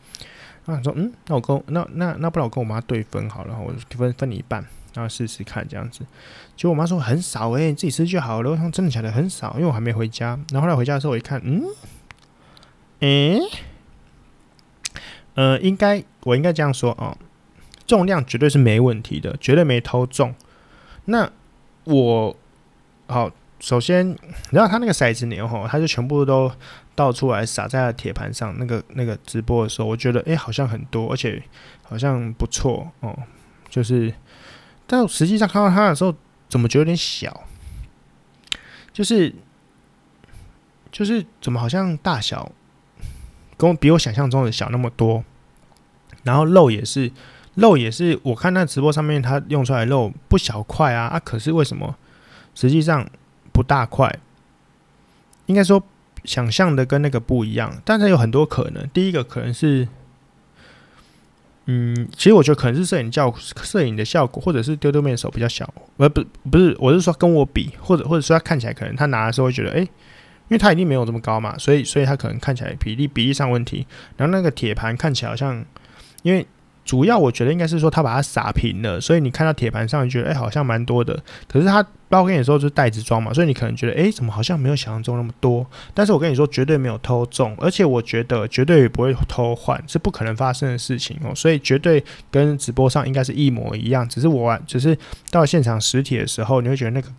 [0.66, 6.02] 那说，嗯，那我跟那那那不然我跟我妈对分好了，我分分你一半，然后试试看这样子。
[6.56, 8.52] 结果我妈说很少诶，你自己吃就好了。
[8.52, 10.40] 我想真的假的很少，因为我还没回家。
[10.52, 11.64] 然后后来回家的时候我一看，嗯，
[13.00, 13.40] 诶，
[15.34, 17.18] 呃，应该我应该这样说哦。
[17.92, 20.34] 重量绝对是没问题的，绝对没偷重。
[21.04, 21.30] 那
[21.84, 22.34] 我
[23.08, 24.18] 好，首先，
[24.50, 26.50] 然后他那个骰子牛吼，他就全部都
[26.96, 28.58] 倒出来撒在铁盘上。
[28.58, 31.44] 那个那个直播的时候，我觉得诶、好像很多，而且
[31.84, 33.14] 好像不错哦。
[33.70, 34.14] 就是，
[34.88, 36.16] 但实际上看到它的时候，
[36.48, 37.44] 怎么觉得有点小？
[38.94, 39.36] 就是
[40.94, 42.50] 就是怎么好像大小
[43.58, 45.26] 跟我比我想象中的小那么多，
[46.24, 47.12] 然后肉也是。
[47.56, 51.20] 肉也是，我看那直播上面他用出来肉不小块啊啊！
[51.20, 51.96] 可是为什么
[52.56, 53.06] 实际上
[53.52, 54.20] 不大块？
[55.48, 55.84] 应该说
[56.24, 58.88] 想象的跟那个不一样，但是有很多可能。
[58.94, 59.86] 第一个可能是，
[61.66, 69.88] 嗯，其实我觉得可能是摄影效摄影的效果，或者是丢丢面的手比较小，而不不是，我是说跟我比，或者或者说他看起来可能他拿的时候会觉得，哎、因
[70.52, 73.86] 为他一定没有这么高嘛，所以所以他可能看起来比例比例上问题。
[74.16, 75.66] 然后那个铁盘看起来好像，
[76.24, 76.48] 因为。
[76.84, 81.18] 主要我觉得应该是说他把它撒平了，所以你看到铁盘上，你觉得哎、好像蛮多的。
[81.48, 85.66] 可是他包给你的时候就是袋子装嘛，所以你可能觉得哎、怎么好像没有想象中那么多。
[85.94, 91.34] 但是我跟你说绝对没有偷重，而且我觉得绝对不会偷换，是不可能发生的事情哦。
[91.36, 94.98] 所以绝对跟直播上应该是一模一样，只是我只是
[95.30, 97.10] 到现场实体的时候，你会觉得那个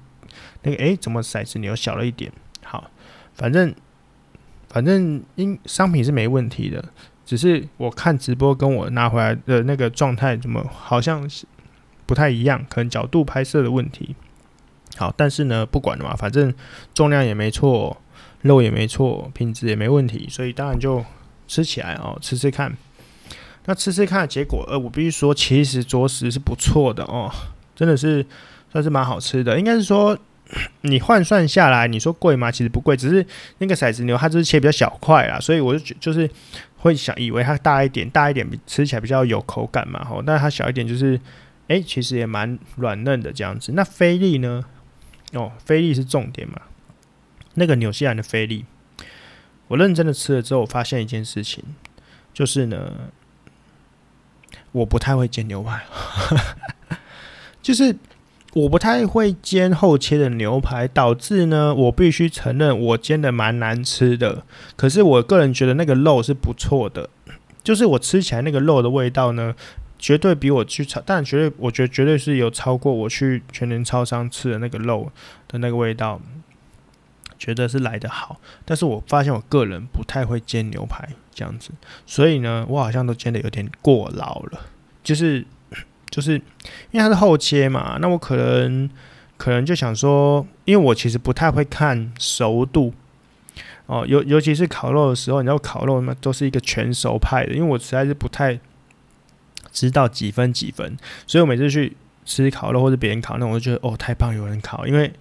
[0.62, 2.30] 那个哎、怎么骰子牛小了一点。
[2.64, 2.90] 好，
[3.34, 3.72] 反正
[4.68, 6.84] 反正因商品是没问题的。
[7.32, 11.46] 只是我看直播跟我拿回来的那个状态，怎么好像是
[12.04, 12.62] 不太一样？
[12.68, 14.14] 可能角度拍摄的问题。
[14.98, 16.52] 好，但是呢，不管了嘛，反正
[16.92, 17.96] 重量也没错，
[18.42, 21.02] 肉也没错，品质也没问题，所以当然就
[21.48, 22.76] 吃起来哦，吃吃看。
[23.64, 27.32] 那吃吃看的结果，呃，我必须说，其实着实是不错的哦，
[27.74, 28.26] 真的是
[28.70, 29.58] 算是蛮好吃的。
[29.58, 30.18] 应该是说，
[30.82, 32.50] 你换算下来，你说贵吗？
[32.50, 36.28] 其实不贵，只是那个骰子牛它就是切比较小块啦，所以我就觉就是。
[36.82, 41.18] 会想以为它大一点，大一点吃起来比较有口感嘛，吼，但它小一点就是，
[41.68, 43.70] 哎、其实也蛮软嫩的这样子。
[43.72, 44.64] 那菲力呢？
[45.32, 46.60] 哦，菲力是重点嘛。
[47.54, 48.64] 那个纽西兰的菲力，
[49.68, 51.62] 我认真的吃了之后，我发现一件事情，
[52.34, 53.10] 就是呢，
[54.72, 55.84] 我不太会煎牛排，
[57.62, 57.96] 就是。
[58.54, 64.44] 我不太会煎厚切的牛排，导致呢，我必须承认我煎的蛮难吃的。
[64.76, 67.08] 可是我个人觉得那个肉是不错的，
[67.64, 69.54] 就是我吃起来那个肉的味道呢，
[69.98, 75.10] 绝对比我去超，但绝对我觉得绝对是有超过我去全联超商吃的那个肉
[75.48, 76.20] 的那个味道，
[77.38, 81.70] 觉得是来得好，但是我发现我个人不太会煎牛排这样子，
[82.04, 84.60] 所以呢，我好像都煎的有点过劳了，
[85.02, 85.46] 就是
[86.12, 86.34] 就是
[86.92, 88.88] 因为它是后切嘛，那我可能
[89.36, 92.94] 可能就想说，因为我其实不太会看熟度
[93.86, 98.60] 哦，尤尤其是烤肉的时候，你知道烤肉嘛，都是一个全熟派的，因为我实在是不太
[99.72, 100.96] 知道几分几分，
[101.26, 105.12] 所以我每次去吃烤肉或者别人烤那，我就觉得哦，太棒，有人烤，因为。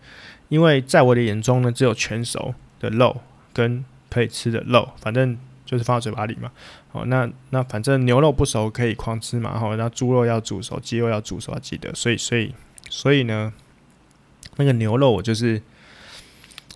[0.52, 3.22] 因为在我的眼中呢，只有全熟的肉
[3.54, 5.38] 跟可以吃的肉，反正
[5.72, 6.52] 就是放到嘴巴里嘛。
[6.92, 9.58] 哦，那那反正牛肉不熟可以狂吃嘛。
[9.58, 11.96] 好，那猪肉要煮熟，鸡肉要煮熟，要记得。
[11.96, 12.54] 所以，所以，
[12.90, 13.54] 所以呢，
[14.58, 15.62] 那个牛肉我就是，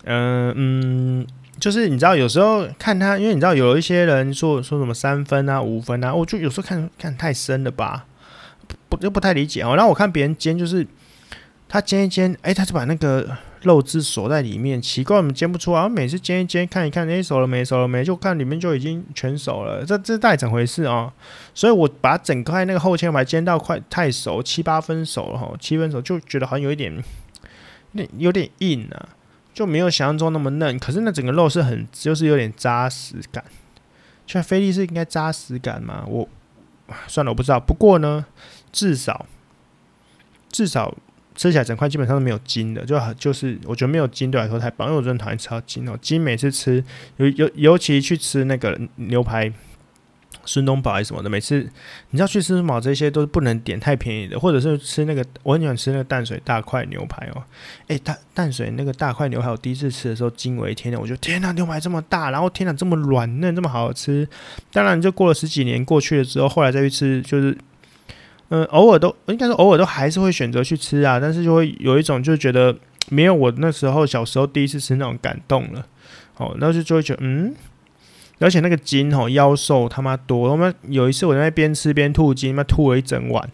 [0.04, 1.26] 嗯、嗯，
[1.60, 8.06] 就是你知道，有时候看它，因为你知道有一些人说说什么三分啊、五分啊，我就有时候看看太深了吧，
[8.88, 9.76] 不就不太理解哦。
[9.76, 10.86] 然后我看别人煎，就是
[11.68, 13.36] 他煎一煎，哎，他就把那个。
[13.62, 15.88] 肉汁锁在里面，奇怪，我们煎不出啊。
[15.88, 17.64] 每次煎一煎，看一看，哎，熟了没？
[17.64, 18.04] 熟了没？
[18.04, 19.84] 就看里面就已经全熟了。
[19.84, 21.12] 这这到底怎么回事啊、
[21.54, 27.02] 所以我把整块那个厚切排煎到快太熟，七八分熟了哈，七分熟就觉得好像有一点，
[27.92, 29.08] 那有点硬啊，
[29.52, 30.78] 就没有想象中那么嫩。
[30.78, 33.42] 可是那整个肉是很，就是有点扎实感。
[34.26, 36.04] 像菲力是应该扎实感吗？
[36.06, 36.28] 我
[37.08, 37.58] 算了，我不知道。
[37.58, 38.26] 不过呢，
[38.70, 39.26] 至少
[40.50, 40.94] 至少。
[41.36, 45.96] 吃起来整块基本上都没有筋的，就就是我觉得没有筋对我来说太棒，因为我真的讨厌吃到筋哦。
[46.00, 46.82] 筋每次吃，
[47.18, 49.52] 尤尤尤其去吃那个牛排，
[50.46, 51.58] 孙东宝还是什么的，每次
[52.10, 57.42] 你知道去吃什么这些都是不能点太便宜的，或者是吃那个我很喜欢吃那个淡水大块牛排哦。
[57.88, 64.26] 诶，淡淡水那个大块牛排，我第一次吃的时候惊为天人，我觉得天哪，牛排这么大，然后天哪这么软嫩，这么好吃。
[64.72, 67.56] 当然就过了十几年过去了之后，后来再去吃就是。
[68.48, 72.76] 嗯，偶尔都应该说偶尔都还是会选择去吃啊，但是就会有一种就觉得
[73.10, 75.84] 没有我那时候小时候第一次吃那种感动了，
[76.36, 77.52] 哦，然后就就会觉得嗯，
[78.38, 83.44] 而且那个筋吼腰瘦他妈多，他妈有一次我在那边吃边吐筋，他妈吐了一整晚，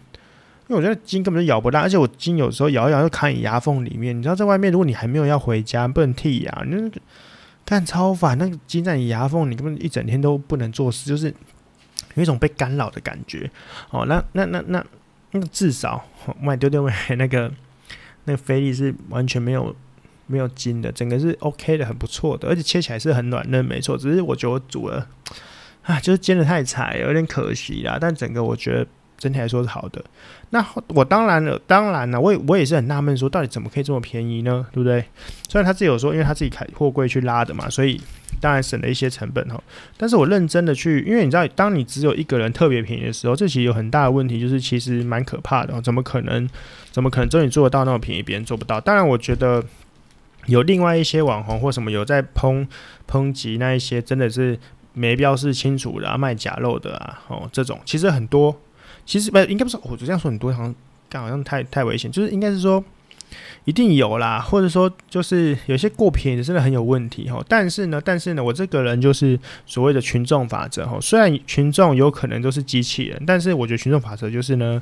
[0.67, 7.01] 因为我觉得筋根本就咬不烂，而且我筋有时候咬一咬就卡你牙缝里面，你知道在外面如果你还没有要回家不能剔牙，你那个
[7.65, 11.33] 看超烦，那个筋在你牙缝，你根本一整天都不能做事，就是。
[12.15, 13.49] 有一种被干扰的感觉，
[13.89, 14.85] 哦，那那那那
[15.31, 16.03] 那至少
[16.41, 17.51] 卖丢丢外那个
[18.25, 19.75] 那个菲力是完全没有
[20.27, 23.97] 没有筋的，整个是 OK 的，很不错的，而且切起来是很软嫩，没错。
[23.97, 25.07] 只是我觉得我煮了
[25.83, 27.97] 啊，就是煎的太柴，有点可惜啦。
[27.99, 28.87] 但整个我觉得。
[29.17, 30.03] 整体来说是好的，
[30.49, 34.65] 那我当然了，当然了，我也我也是很纳闷，说到底怎么可以这么便宜呢？
[34.71, 35.03] 对不对？
[35.47, 37.99] 虽然他自己有说，因为他自己开货柜去拉的嘛，所以
[38.41, 39.61] 当然省了一些成本哈。
[39.95, 45.81] 但是我认真的去，因为你知道，当你只有一个人特别便宜的时候，这其实有很大的问题，就是其实蛮可怕的。
[45.81, 46.49] 怎么可能？
[46.91, 47.29] 怎么可能？
[47.29, 48.81] 只有你做得到那么便宜，别人做不到？
[48.81, 49.63] 当然，我觉得
[50.47, 52.67] 有另外一些网红或什么有在抨
[53.09, 54.59] 抨击那一些，真的是
[54.93, 58.59] 没标示清楚的啊，卖假肉的啊，哦，这种其实很多。
[59.05, 60.75] 其实不应该不是，我这样说很多，好像
[61.09, 62.11] 干好像太太危险。
[62.11, 62.83] 就是应该是说，
[63.65, 67.43] 一定有啦，或者说就是有些过便宜真的很有问题哈。
[67.47, 70.97] 但是呢，但是呢，我这个人就是所谓的群众法则哈。
[71.01, 74.81] 虽然群众有可能都是机器人，但是我觉得群众法则就是呢，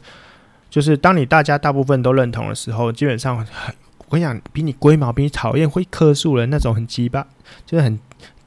[0.69, 3.75] 就是当你大家大部分都认同的时候，基本上很
[4.07, 7.25] 我跟你讲，比你龟毛、比你讨厌会客诉人那种很鸡巴，
[7.65, 7.99] 就是很。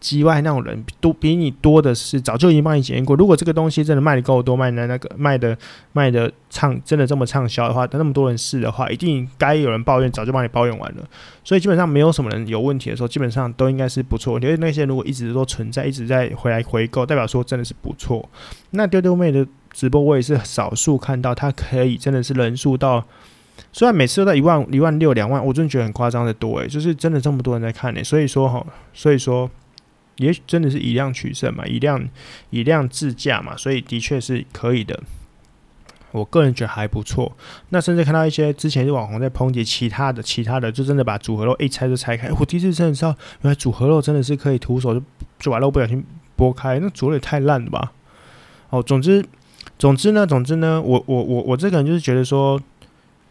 [0.04, 3.16] 机外那种人多比你多的是，早就已经帮你检验过。
[3.16, 5.56] 如果这个东西真的卖的够多，卖的那个卖的
[5.94, 11.02] 卖的畅，真的这么畅销的话，那么多人试的话，一定该有人抱怨，早就帮你抱怨完了。
[11.42, 14.38] 所以基本上没有什么人有问题的时候，基本上都应该是不错。
[14.38, 18.28] 因为那些如果一直都存在，一直在回来回购，代表说真的是不错。
[18.72, 23.02] 那丢丢妹的直播我也是少数看到，他可以真的是人数到，
[23.72, 28.04] 虽然每次都在一万一万六两万，我真的觉得很夸张的多诶，就是真的这么多人在看呢。
[28.04, 28.62] 所以说哈，
[28.92, 29.50] 所以说。
[30.16, 32.08] 也许真的是以量取胜嘛，以量
[32.50, 35.02] 以量制价嘛，所以的确是可以的。
[36.12, 37.36] 我个人觉得还不错。
[37.70, 42.30] 那甚至看到一些之前是网红在抨击其他的，其他的就真的把组合肉一拆就拆开。
[42.38, 43.08] 我第一次真的知道，
[43.42, 45.02] 原来组合肉真的是可以徒手就
[45.38, 46.04] 就把肉不小心
[46.36, 47.92] 剥开，那煮的也太烂了吧！
[48.70, 49.24] 哦，总之
[49.78, 52.60] 总之呢，总之呢，我我我我这个人就是觉得说。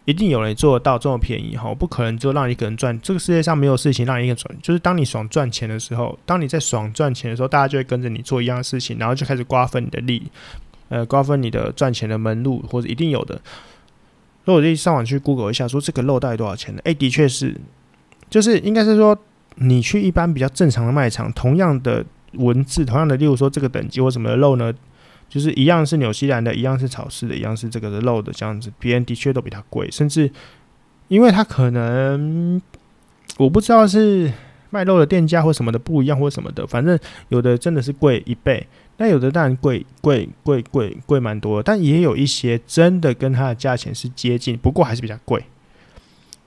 [0.05, 2.99] 一定有人做得到这么便宜哈，不可能就让一个人赚。
[3.01, 10.23] 这个世界上没有事情让一个人赚，就是当你爽赚钱的时候，当你在爽赚钱的时候，大家就会跟着你做一样的事情，然后就开始瓜分你的利，
[10.89, 13.39] 呃，瓜分你的赚钱的门路，或者一定有的。
[14.43, 16.81] 所以我就上网去 Google 一下，说这个肉到底多少钱呢？
[16.83, 17.55] 诶、的确是，
[18.29, 19.17] 就是应该是说，
[19.55, 24.73] 你去一般比较正常的卖场，同样的文字，同样的，例如说这个等级或什么的肉呢？
[25.33, 30.29] 就是一样是纽西兰的，一样是草饲的，一样是这个的肉的这样子，别人的确都比它贵，甚至
[31.07, 32.61] 因为它可能
[33.37, 34.31] 我不知道是
[34.69, 38.67] 卖肉的店家或什么的不一样或什么的，反正有的真的是贵一倍，
[38.97, 45.43] 那有的当然贵贵贵贵贵蛮多，但也有一些真的跟它的价钱是接近，不过还是比较贵。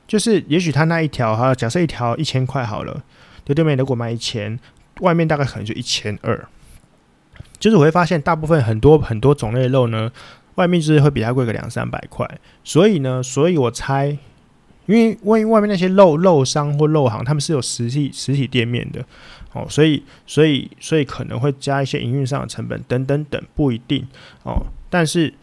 [0.06, 3.02] 就是也许他那一条哈，假设一条一千块好了，
[3.44, 4.56] 丢丢面如果卖一千，
[5.00, 6.46] 外面大概可能就一千二。
[7.58, 10.10] 就是我会发现，大部分很多很多种类的肉呢，
[10.56, 12.28] 外面就是会比它贵个两三百块。
[12.62, 14.16] 所以呢，所以我猜，
[14.86, 19.04] 因为万一外面那些肉肉商或肉行，他们是有实体实体店面的
[19.52, 24.06] 哦，所以所以所以可能会加一些营运上的成本等等等，不一定
[24.44, 24.66] 哦。
[24.88, 25.34] 但是。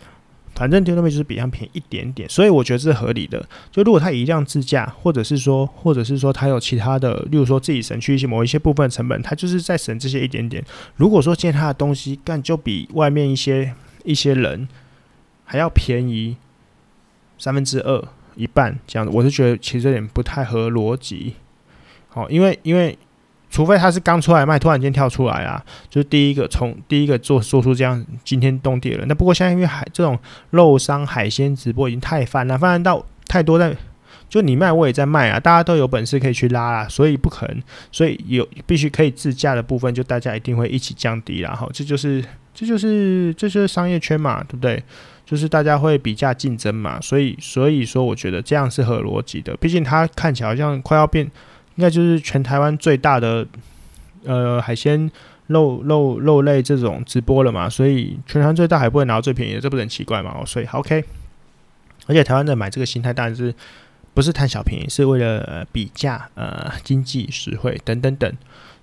[0.56, 3.44] 反正丢丢妹就是比它便宜一点点，所以我觉得是合理的。
[3.72, 10.64] 就如果他以量自驾，或者是说，或者是说他有其他的，例如说自己省去一些某一些部分成本，他就是在省这些一点点。
[10.96, 14.68] 如果说借他的东西干就比外面一些一些人
[15.44, 16.38] 还要便宜
[17.38, 18.04] 三分之二
[18.36, 21.34] 一半这样子，我是觉得其实有点不太合逻辑。
[22.10, 22.98] 好，因为因为。
[23.54, 29.06] 除非他是刚出来卖，突然间跳出来啊，就是第一个从第一个做做出这样惊天动地了。
[29.08, 30.18] 那不过现在因为海这种
[30.50, 33.72] 肉商海鲜直播已经太泛了，泛滥到太多在，
[34.28, 37.62] 就你卖我也在卖啊，大家都有本事可以去拉啊，所以不可能，
[37.92, 41.54] 所以有必须可以自价的部分，就大家一定会一起降低啦。
[41.54, 44.84] 哈，这就是这就是这就是商业圈嘛，对不对？
[45.28, 51.30] 就是大家会比价竞争嘛，所以所以说我觉得这样是合逻辑的，毕竟它看起来好像快要变。
[51.76, 53.46] 应该就是全台湾最大的
[54.26, 55.10] 呃海鲜
[55.48, 60.44] 肉肉肉类这种直播了嘛，所以全台湾最大还不会拿到最便宜的，这不是很奇怪嘛？
[60.46, 61.04] 所以 OK，
[62.08, 63.54] 而且台湾人买这个心态当然是
[64.14, 68.32] 不是贪小便宜，是为了、呃、比价呃经济实惠等等等，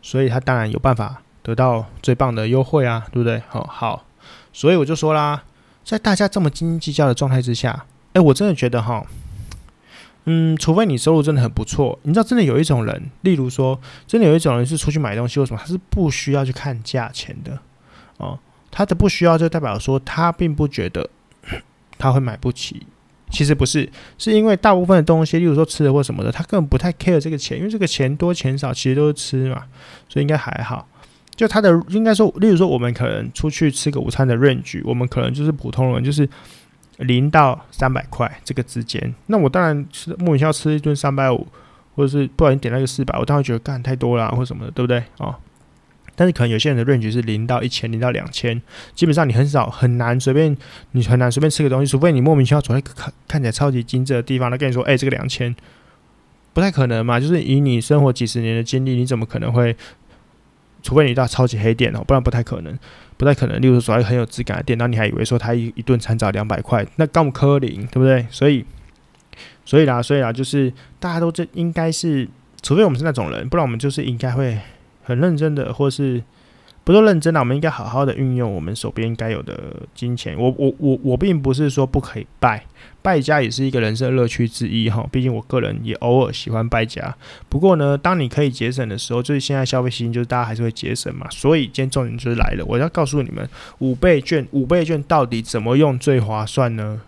[0.03, 3.43] 所以他当然有办法得到最棒的优惠啊，对不对？
[3.49, 4.05] 好，好，
[4.53, 5.45] 所以我就说啦，
[5.85, 9.07] 在大家这么斤斤计较的状态之下，哎，我真的觉得哈。
[10.33, 17.59] 嗯，除非你收入真的很不错，你知道，真的有一种人，例如说，真的有一种人是出去买东西，为什么他是不需要去看价钱的
[18.19, 18.39] 哦？
[18.71, 21.11] 他的不需要就代表说他并不觉得
[21.99, 22.87] 他会买不起。
[23.29, 29.65] 其实不是，是因为大部分的东西，例如说吃的或什么的，他根本不太 care 这个钱，因为这个钱多钱少其实都是吃嘛，
[30.09, 30.87] 所以应该还好。
[31.35, 36.29] 就他的应该说，例如说我们可能出去吃个午餐的 range，我们可能就是普通人，就是。
[37.01, 41.47] 零到三百块这个之间，那我当然吃莫名其妙吃一顿三百五，
[41.95, 45.35] 或者是不小心点那个四百，我当然觉得干太多了，或什么的，对不对哦？
[46.15, 48.61] 但是可能有些人的 range 是零到一千，零到两千，
[48.95, 50.57] 基本上你很少很难随便，
[50.93, 55.55] 你很难随便吃个东西，除非你莫名其妙走在看看起来超级精致的地方，他跟你说，哎，这个两千，
[56.53, 57.19] 不太可能嘛？
[57.19, 59.77] 就是以你生活几十年的经历，你怎么可能会？
[60.83, 62.79] 除非你到超级黑店哦，不然不太可能。
[63.21, 68.27] 不太可能，例如说，一个很有质感的店，那你还以为说他一一顿餐只要两百块，那高科林，对不对？
[68.31, 68.65] 所以，
[69.67, 72.27] 所以啦，所以啦，就是大家都这应该是，
[72.63, 74.59] 除非我们是那种人，不然我们就是应该会
[75.03, 76.23] 很认真的，或是。
[76.83, 79.55] 不说认真的，我们应该好好的运用我们手边该有的
[79.95, 80.37] 金钱。
[80.37, 82.65] 我我我我并不是说不可以败，
[83.03, 85.07] 败家也是一个人生乐趣之一哈。
[85.11, 87.15] 毕竟我个人也偶尔喜欢败家。
[87.49, 91.27] 不过呢，当你可以节省的时候，就是现在消费习惯就是大家还是会节省嘛。
[91.31, 97.01] 所以今天重点就是来了，我要告诉你们五倍券，五倍券到底怎么用最划算呢？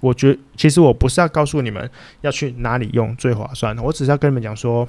[0.00, 1.88] 我觉其实我不是要告诉你们
[2.22, 4.88] 要去哪里用最划算，我只是要跟你们讲说，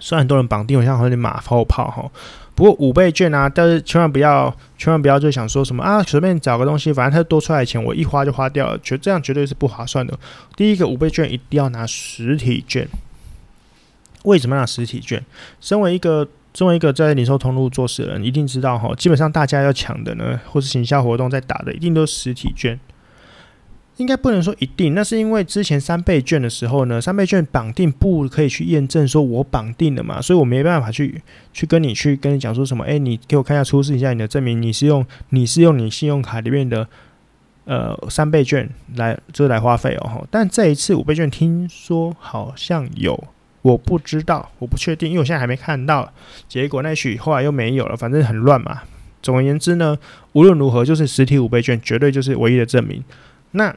[0.00, 2.10] 虽然很多人绑定，我像有点马后炮哈。
[2.54, 10.18] 不过五倍券啊，但是千万不要，千万不要就想说什么啊，随便找个东西，反正它多出来的钱我一花就花掉了，觉得这样绝对是不划算的。
[10.56, 12.86] 第一个五倍券一定要拿实体券，
[14.24, 15.24] 为什么要拿实体券？
[15.60, 22.78] 身为一个，身为一个在零售通路做事的人，一定知道哈，基本上大家要抢的呢，或是行销活动在打的，一定都是实体券。
[24.00, 31.20] 应该不能说一定，那是因为之前三倍券的时候呢，三倍券绑定不可以去验证说我绑定了嘛，所以我没办法去
[31.52, 36.88] 去跟你去跟你讲说什么，哎，你给我看一下出示一下你的证明，你是用你是用你信用卡里面的
[37.66, 40.26] 呃三倍券来这来花费哦。
[40.30, 43.22] 但这一次五倍券听说好像有，
[43.60, 46.10] 我不知道，我不确定，因为我现在还没看到
[46.48, 48.80] 结果，那许后来又没有了，反正很乱嘛。
[49.22, 49.98] 总而言之呢，
[50.32, 53.04] 无论如何，就是实体五倍券绝对就是唯一的证明。
[53.50, 53.76] 那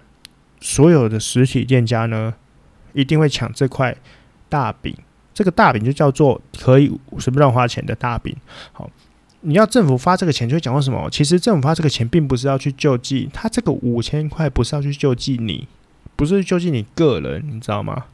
[0.63, 2.33] 所有的实体店家呢，
[2.93, 3.93] 一定会抢这块
[4.47, 4.95] 大饼。
[5.33, 6.89] 这个大饼就叫做可以
[7.19, 8.33] 随便乱花钱的大饼。
[8.71, 8.89] 好，
[9.41, 11.09] 你要政府发这个钱，就会讲到什么？
[11.09, 15.67] 其实政府发这个钱，并不是要去救济他这个五千块，不是要去救济你，
[16.15, 18.05] 不是救济你个人，你知道吗？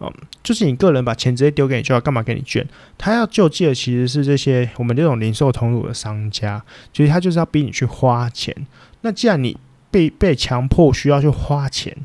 [0.00, 0.10] 嗯，
[0.42, 2.66] 就是你个人把钱直接丢给你，就要干嘛给你券？
[2.96, 8.56] 他要救济的其实是这些我们这种零售通路的商家，其实他就是要逼你去花钱。
[9.02, 9.58] 那既然你
[9.90, 11.96] 被被强迫需要去花钱，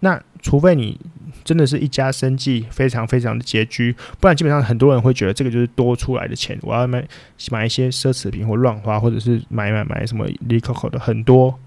[0.00, 0.98] 那除非你
[1.44, 7.06] 真的是一家生计非常非常的拮据，不然基本上很多人会觉得这个就是多出来的钱，我要买
[7.50, 11.58] 买一些奢侈品或乱花，或者是买买买什么利可可的很多，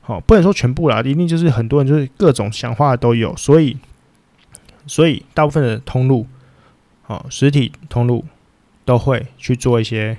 [0.00, 3.76] 好，不能说全部啦，一定就是很多人就是各种想法都有，所以
[4.86, 6.26] 所以大部分的通路，
[7.02, 8.24] 好，实体通路
[8.84, 10.18] 都会去做一些。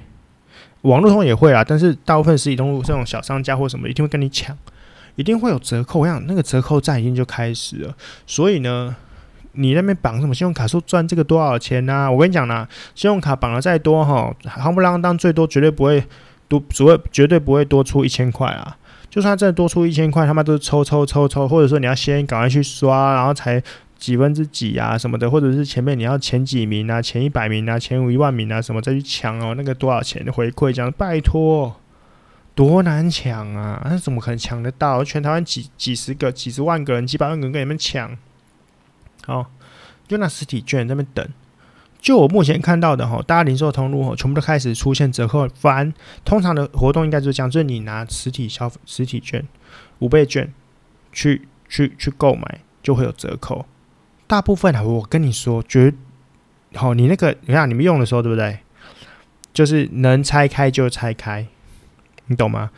[0.83, 4.57] 网络通也会啊，但是大部分实体通路这种小商家或什么一定会跟你抢，
[5.15, 5.99] 一定会有折扣。
[5.99, 7.93] 我想那个折扣战已经就开始了，
[8.25, 8.95] 所以呢，
[9.53, 16.03] 你那边绑什么信用卡说赚这个多少钱呢、我跟你讲啦，信用卡绑的再多哈，夯不啷当最多绝对不会
[16.47, 18.77] 多，只会绝对不会多出一千块啊。
[19.09, 23.61] 就算真的多出一千块，他妈都是抽抽抽抽，或者说你要先赶快去刷，然后才。
[24.03, 31.73] 几分之几啊什么的，或者是前面你要前几名啊，前一百名啊，前五一万名啊什么再去抢哦，那个多少钱的回馈这样，拜托，
[32.53, 33.81] 多难抢啊！
[33.85, 35.05] 那怎么可能抢得到？
[35.05, 38.17] 全台湾几几十个、几十万个人、几百万个人跟你们抢，
[39.25, 39.49] 好，
[40.05, 41.25] 就那实体券在那边等。
[42.01, 45.93] 就我目前看到的哈，大家零售通路全部都开始出现折扣，反
[46.25, 49.47] 通常的活动应该就是这样，就是你拿实体消实体券
[49.99, 50.53] 五倍券
[51.13, 53.65] 去去去购买，就会有折扣。
[54.33, 55.93] 大部分啊，我跟你说，绝
[56.73, 58.57] 好，你那个你看你们用的时候，对不对？
[59.53, 61.45] 就是能拆开就拆开，
[62.25, 62.71] 你懂吗？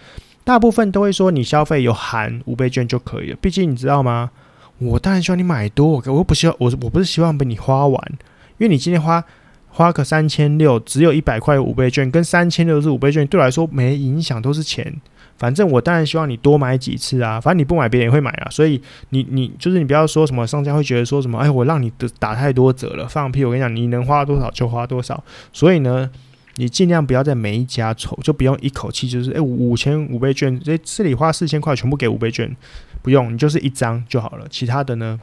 [0.44, 3.38] 大部分都会说你消费有含五倍券就可以了。
[3.40, 4.32] 毕竟你知道吗？
[4.80, 8.12] 我当然希望你买多，我我不希望我我不是希望被你花完，
[8.58, 9.24] 因为你今天花
[9.70, 14.94] 花个三千六，只有一百块五倍券，跟三千六是五倍券，对我来说没影响，都是钱。
[15.38, 23.44] 反正我当然希望你多买几次啊，反正你不买别人也会买啊，所以你你就是你不要说什么商家会觉得说什么，哎，我让你打太多折了，放屁！
[23.44, 25.22] 我跟你讲，你能花多少就花多少，
[25.52, 26.10] 所以呢，
[26.56, 32.56] 你尽量不要在每一家抽，就不用一口气就是哎五千五倍券，这这里花四千块全部给五倍券，
[33.02, 35.20] 不用，你就是一张就好了，其他的呢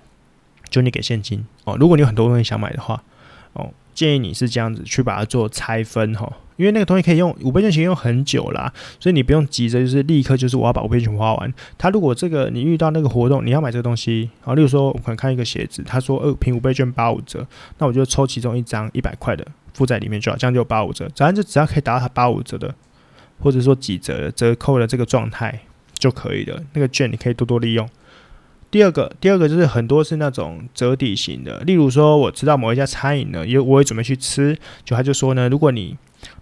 [0.69, 1.77] 就你给现金哦。
[1.81, 3.03] 如果你有很多东西想买的话，
[3.55, 6.33] 哦，建议你是这样子去把它做拆分哈。
[6.57, 11.53] 因为那个东西可以用五倍券，可以用很久啦，所以你不用急着就是立刻就是我要把五倍券花完。
[11.77, 17.45] 他如果这个你遇到那个活动，你要买这个东西，啊，例如说我可能看一个鞋子，他说呃凭五倍券八五折，
[17.79, 21.11] 那我就抽其中一张一百块的附在里面就好，这样就八五折。
[21.17, 22.73] 反正就只要可以达到它八五折的，
[23.41, 25.59] 或者说几折折扣的这个状态
[25.95, 26.63] 就可以了。
[26.75, 27.89] 那个券你可以多多利用。
[28.73, 35.95] 第二个，第二个就是很多是那种折抵型的，例如说我知道某一家餐饮呢，也我也准备去吃，就他就说呢，如果你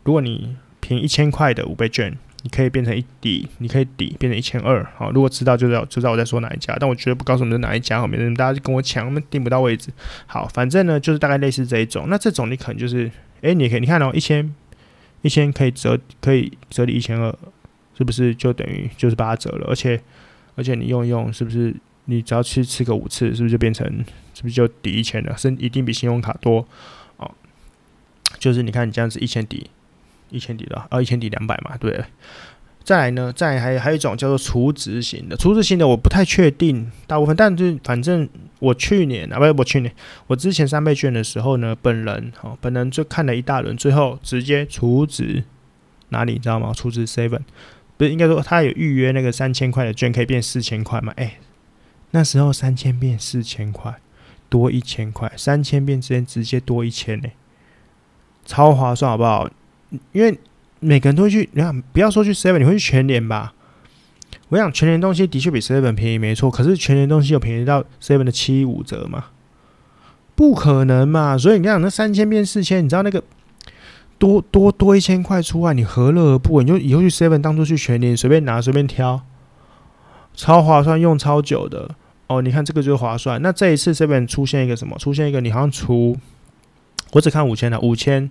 [0.04, 4.88] 如果你凭一千块的五倍券，你可以变成一抵，你可以抵变成一千二。
[4.96, 9.90] 好，如果知道就知道就知道我在说哪一家，但我绝对不告诉你们是哪一家，后面大家就跟我抢，我们订不到位置。
[10.28, 12.06] 好，反正呢就是大概类似这一种。
[12.08, 13.10] 那这种你可能就是，
[13.40, 14.54] 诶、你可以你看哦，一千
[15.22, 17.34] 一千可以折，可以折抵一千二，
[17.98, 19.66] 是不是就等于就是八折了？
[19.68, 20.00] 而且
[20.54, 21.74] 而且你用一用，是不是
[22.10, 23.86] 你只要去吃个五次，是不是就变成
[24.34, 25.36] 是不是就抵一千了？
[25.38, 26.66] 是一定比信用卡多
[27.16, 27.30] 哦。
[28.38, 29.70] 就是你看你这样子一千抵。
[30.32, 32.04] 一千抵的，哦，一千抵两百嘛，对。
[32.84, 38.28] 再来呢，再来还还有一种叫做储值型的，储值型的我不太确定，大部分，但是反正
[38.60, 39.92] 我去年啊，不是我去年，
[40.28, 45.42] 我之前三倍券的时候呢，本人哦，本人就看了一大轮，最后直接储值
[46.10, 46.72] 哪里，你知道吗？
[46.72, 47.40] 储值 seven，
[47.96, 51.12] 不是应该说他有预约那个三千块的券可以变四千块嘛？
[51.16, 51.40] 哎，
[52.12, 54.00] 那时候三千变四千块，
[54.48, 57.28] 多一千块，三千变之间直接多一千呢，
[58.44, 59.48] 超划算，好不好？
[60.12, 60.38] 因为
[60.80, 63.54] 每个人都会去，你看，不要说去 Seven，你会去全联吧？
[64.48, 66.50] 我想全联东西的确比 Seven 便宜，没错。
[66.50, 69.26] 可是全联东西有便宜到 Seven 的七五折吗？
[70.34, 71.36] 不可能嘛！
[71.36, 73.22] 所以你看，那三千变四千，你知道那个
[74.18, 76.64] 多多多一千块出来，你何乐而不为？
[76.64, 79.22] 你就以后去 Seven 当做去全联，随便拿随便挑，
[80.34, 81.94] 超划算，用超久的
[82.30, 82.40] 哦。
[82.40, 83.42] 你看这个就划算。
[83.42, 84.96] 那这一次 Seven 出现一个什么？
[84.98, 86.16] 出现一个你好像出，
[87.12, 88.30] 我只看五千的五千。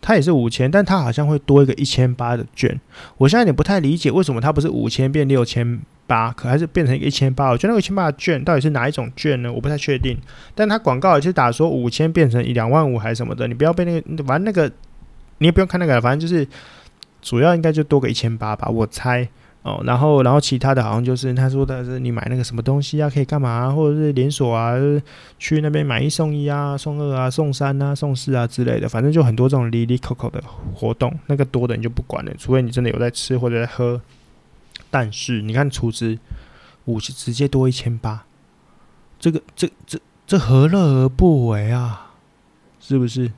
[0.00, 2.80] 它也是五千，但它好像会多一个一千八的券。
[3.16, 7.50] 我现在有点不太理解，为什么它不是五千变六千八，可还是变成一个一千八？
[7.50, 9.52] 我觉得那个一千八的券到底是哪一种券呢？
[9.52, 10.16] 我不太确定。
[10.54, 14.70] 但它广告也是打说五千变成两万五还是什么的，你不要被那个，反正那个
[15.38, 16.46] 你也不用看那个，反正就是
[17.20, 19.28] 主要应该就多个一千八吧，我猜。
[19.68, 24.74] 哦，然后，然后其他的好像就是他说的是你买那个什么东西啊，可以干嘛，或者是连锁啊，
[25.38, 30.42] 去那边买一送一啊，送二啊，送三啊，送四啊之类的，反正就很多这种哩哩扣扣的
[30.74, 34.00] 活动，那个多的你就不管了，除非你真的有在吃或者在喝。
[34.90, 36.18] 但是你看储值
[36.86, 38.24] 五十直接多一千八，
[39.20, 42.12] 这个这这这何乐而不为啊？
[42.80, 43.30] 是不是？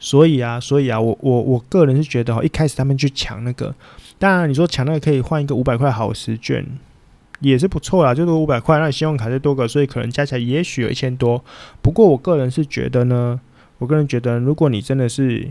[0.00, 3.72] 所以啊，所以啊，我我我个人是觉得，一开始他们去抢那个。
[4.22, 6.64] 当然，你说抢那个可以换一个五百块好时券，
[7.40, 11.44] 也是不错啦，就是五百块，那信用卡再多个，所以可能加起来也许有一千多。
[11.82, 13.40] 不过我个人是觉得呢，
[13.78, 15.50] 我个人觉得，如果你真的是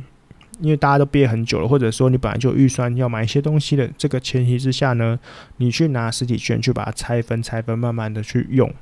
[0.62, 5.20] 因为大家都憋很久了，或者说你本来就预算要买一些东西的这个前提之下呢，
[5.58, 8.74] 你去拿实体券去把它拆分拆分，慢慢的去用，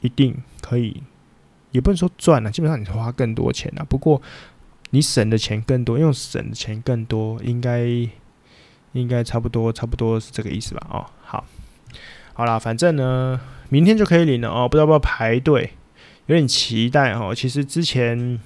[0.00, 1.02] 一定可以，
[1.72, 3.84] 也不能说赚了，基本上你花更多钱了。
[3.84, 4.22] 不过
[4.88, 7.86] 你省的钱更多，用省的钱更多，应该
[8.92, 10.86] 应该差不多，差不多是这个意思吧？
[10.90, 11.44] 哦，好。
[12.34, 14.68] 好啦，反正呢，明天就可以领了哦。
[14.68, 15.72] 不知道要不要排队，
[16.26, 17.34] 有点期待哦。
[17.34, 18.38] 其实之前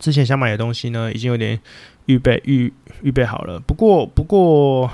[0.00, 1.60] 之前想买的东西呢，已经有点
[2.06, 3.60] 预备预预备好了。
[3.60, 4.90] 不过不过，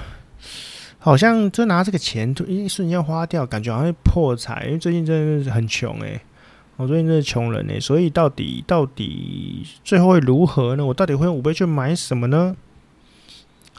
[0.98, 4.64] 好像就拿这个钱就一瞬间花掉，感觉好像破财。
[4.66, 6.20] 因为最近真的是很穷诶、
[6.76, 10.84] 我最近真的穷人诶、所以到底到底最后会如何呢？
[10.84, 12.54] 我到底会用五倍券买什么呢？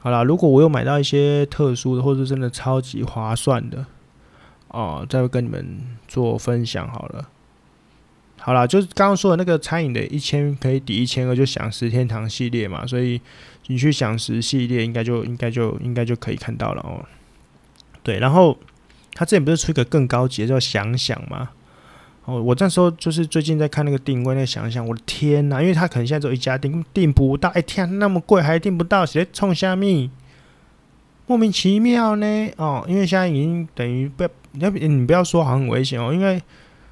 [0.03, 3.85] 好啦，如果我有买到一些特殊的，或者真的超级划算的。
[4.69, 7.29] 哦，再跟你们做分享好了。
[8.39, 13.21] 好了，就是刚刚说的那个餐饮的一千可以抵一千个，就享食天堂系列嘛，所以
[13.67, 17.05] 你去享食系列应该就应该就应该就可以看到了哦。
[18.01, 18.57] 对，然后
[19.13, 21.51] 他这里不是出一个更高级的叫想想吗？
[22.31, 30.09] 哦，我那时候就是最近在看那个定位，那想一想，我的天呐，因为他可能现在只有一家店，订不到，哎天，那么贵还订不到，谁冲虾米？
[31.27, 32.51] 莫名其妙呢？
[32.57, 34.25] 哦，因为现在已经等于不。
[34.53, 36.33] 你要你不要说好像很危险哦，因为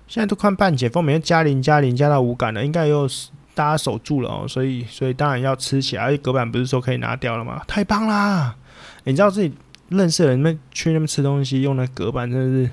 [0.08, 3.06] 现在都快半解封，每天加零加零加到无感了，应该又
[3.54, 6.04] 大家守住了哦，所以所以当然要吃起来。
[6.04, 7.62] 而且隔板不是说可以拿掉了吗？
[7.68, 8.56] 太棒啦！
[9.04, 9.52] 你知道自己
[9.90, 12.72] 认识的人们去那边吃东西用那隔板，真的是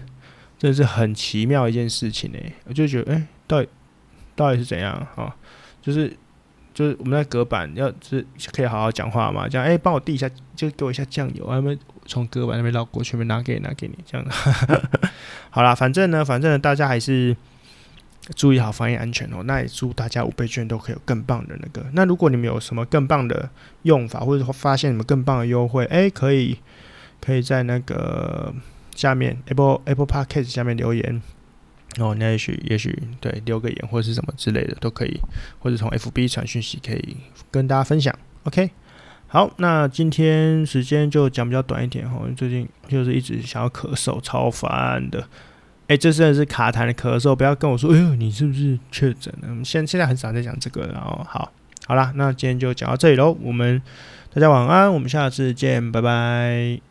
[0.59, 2.39] 真的是很奇妙一件事情呢。
[2.65, 3.69] 我就觉得，哎、到底
[4.35, 5.35] 到底是怎样啊、
[5.83, 6.17] 就是
[6.75, 9.49] 就是我们在隔板要是可以好好讲话嘛？
[9.49, 11.77] 这样，哎、帮我递一下，就给我一下酱油啊，没。
[12.09, 14.31] 从隔板那边绕过去，拿给你，拿给你，这样的。
[15.51, 17.37] 好啦，反正呢，反正呢，大家还是
[18.37, 19.43] 注意好防疫安全哦。
[19.43, 21.85] 那也祝大家五倍券都可以有更棒的那个。
[21.95, 23.51] 那如果你们有什么更棒的
[23.83, 26.57] 用法，或者说发现什么更棒的优惠，哎、可以
[27.21, 28.55] 可以在那个
[28.97, 31.23] 下面 Apple Apple Podcast 下面留言
[32.01, 32.17] 哦。
[32.19, 35.21] 那也许也许对留个言或者是什么之类的都可以，
[35.61, 37.17] 或者从 FB 传讯息可以
[37.53, 38.13] 跟大家分享。
[38.43, 38.71] OK。
[39.29, 45.29] 好，那今天时间就讲比较短一点哈，最近就是一直想要咳嗽，超烦的。
[45.89, 49.49] 哎、这真的是卡痰的咳嗽，不要跟我说，哎呦，你是不是确诊了？
[49.65, 51.53] 现现在很少在讲这个，然后好，
[51.87, 53.37] 好啦，那今天就讲到这里喽。
[53.43, 53.83] 我们
[54.33, 56.86] 大家晚安，我们下次见，拜拜。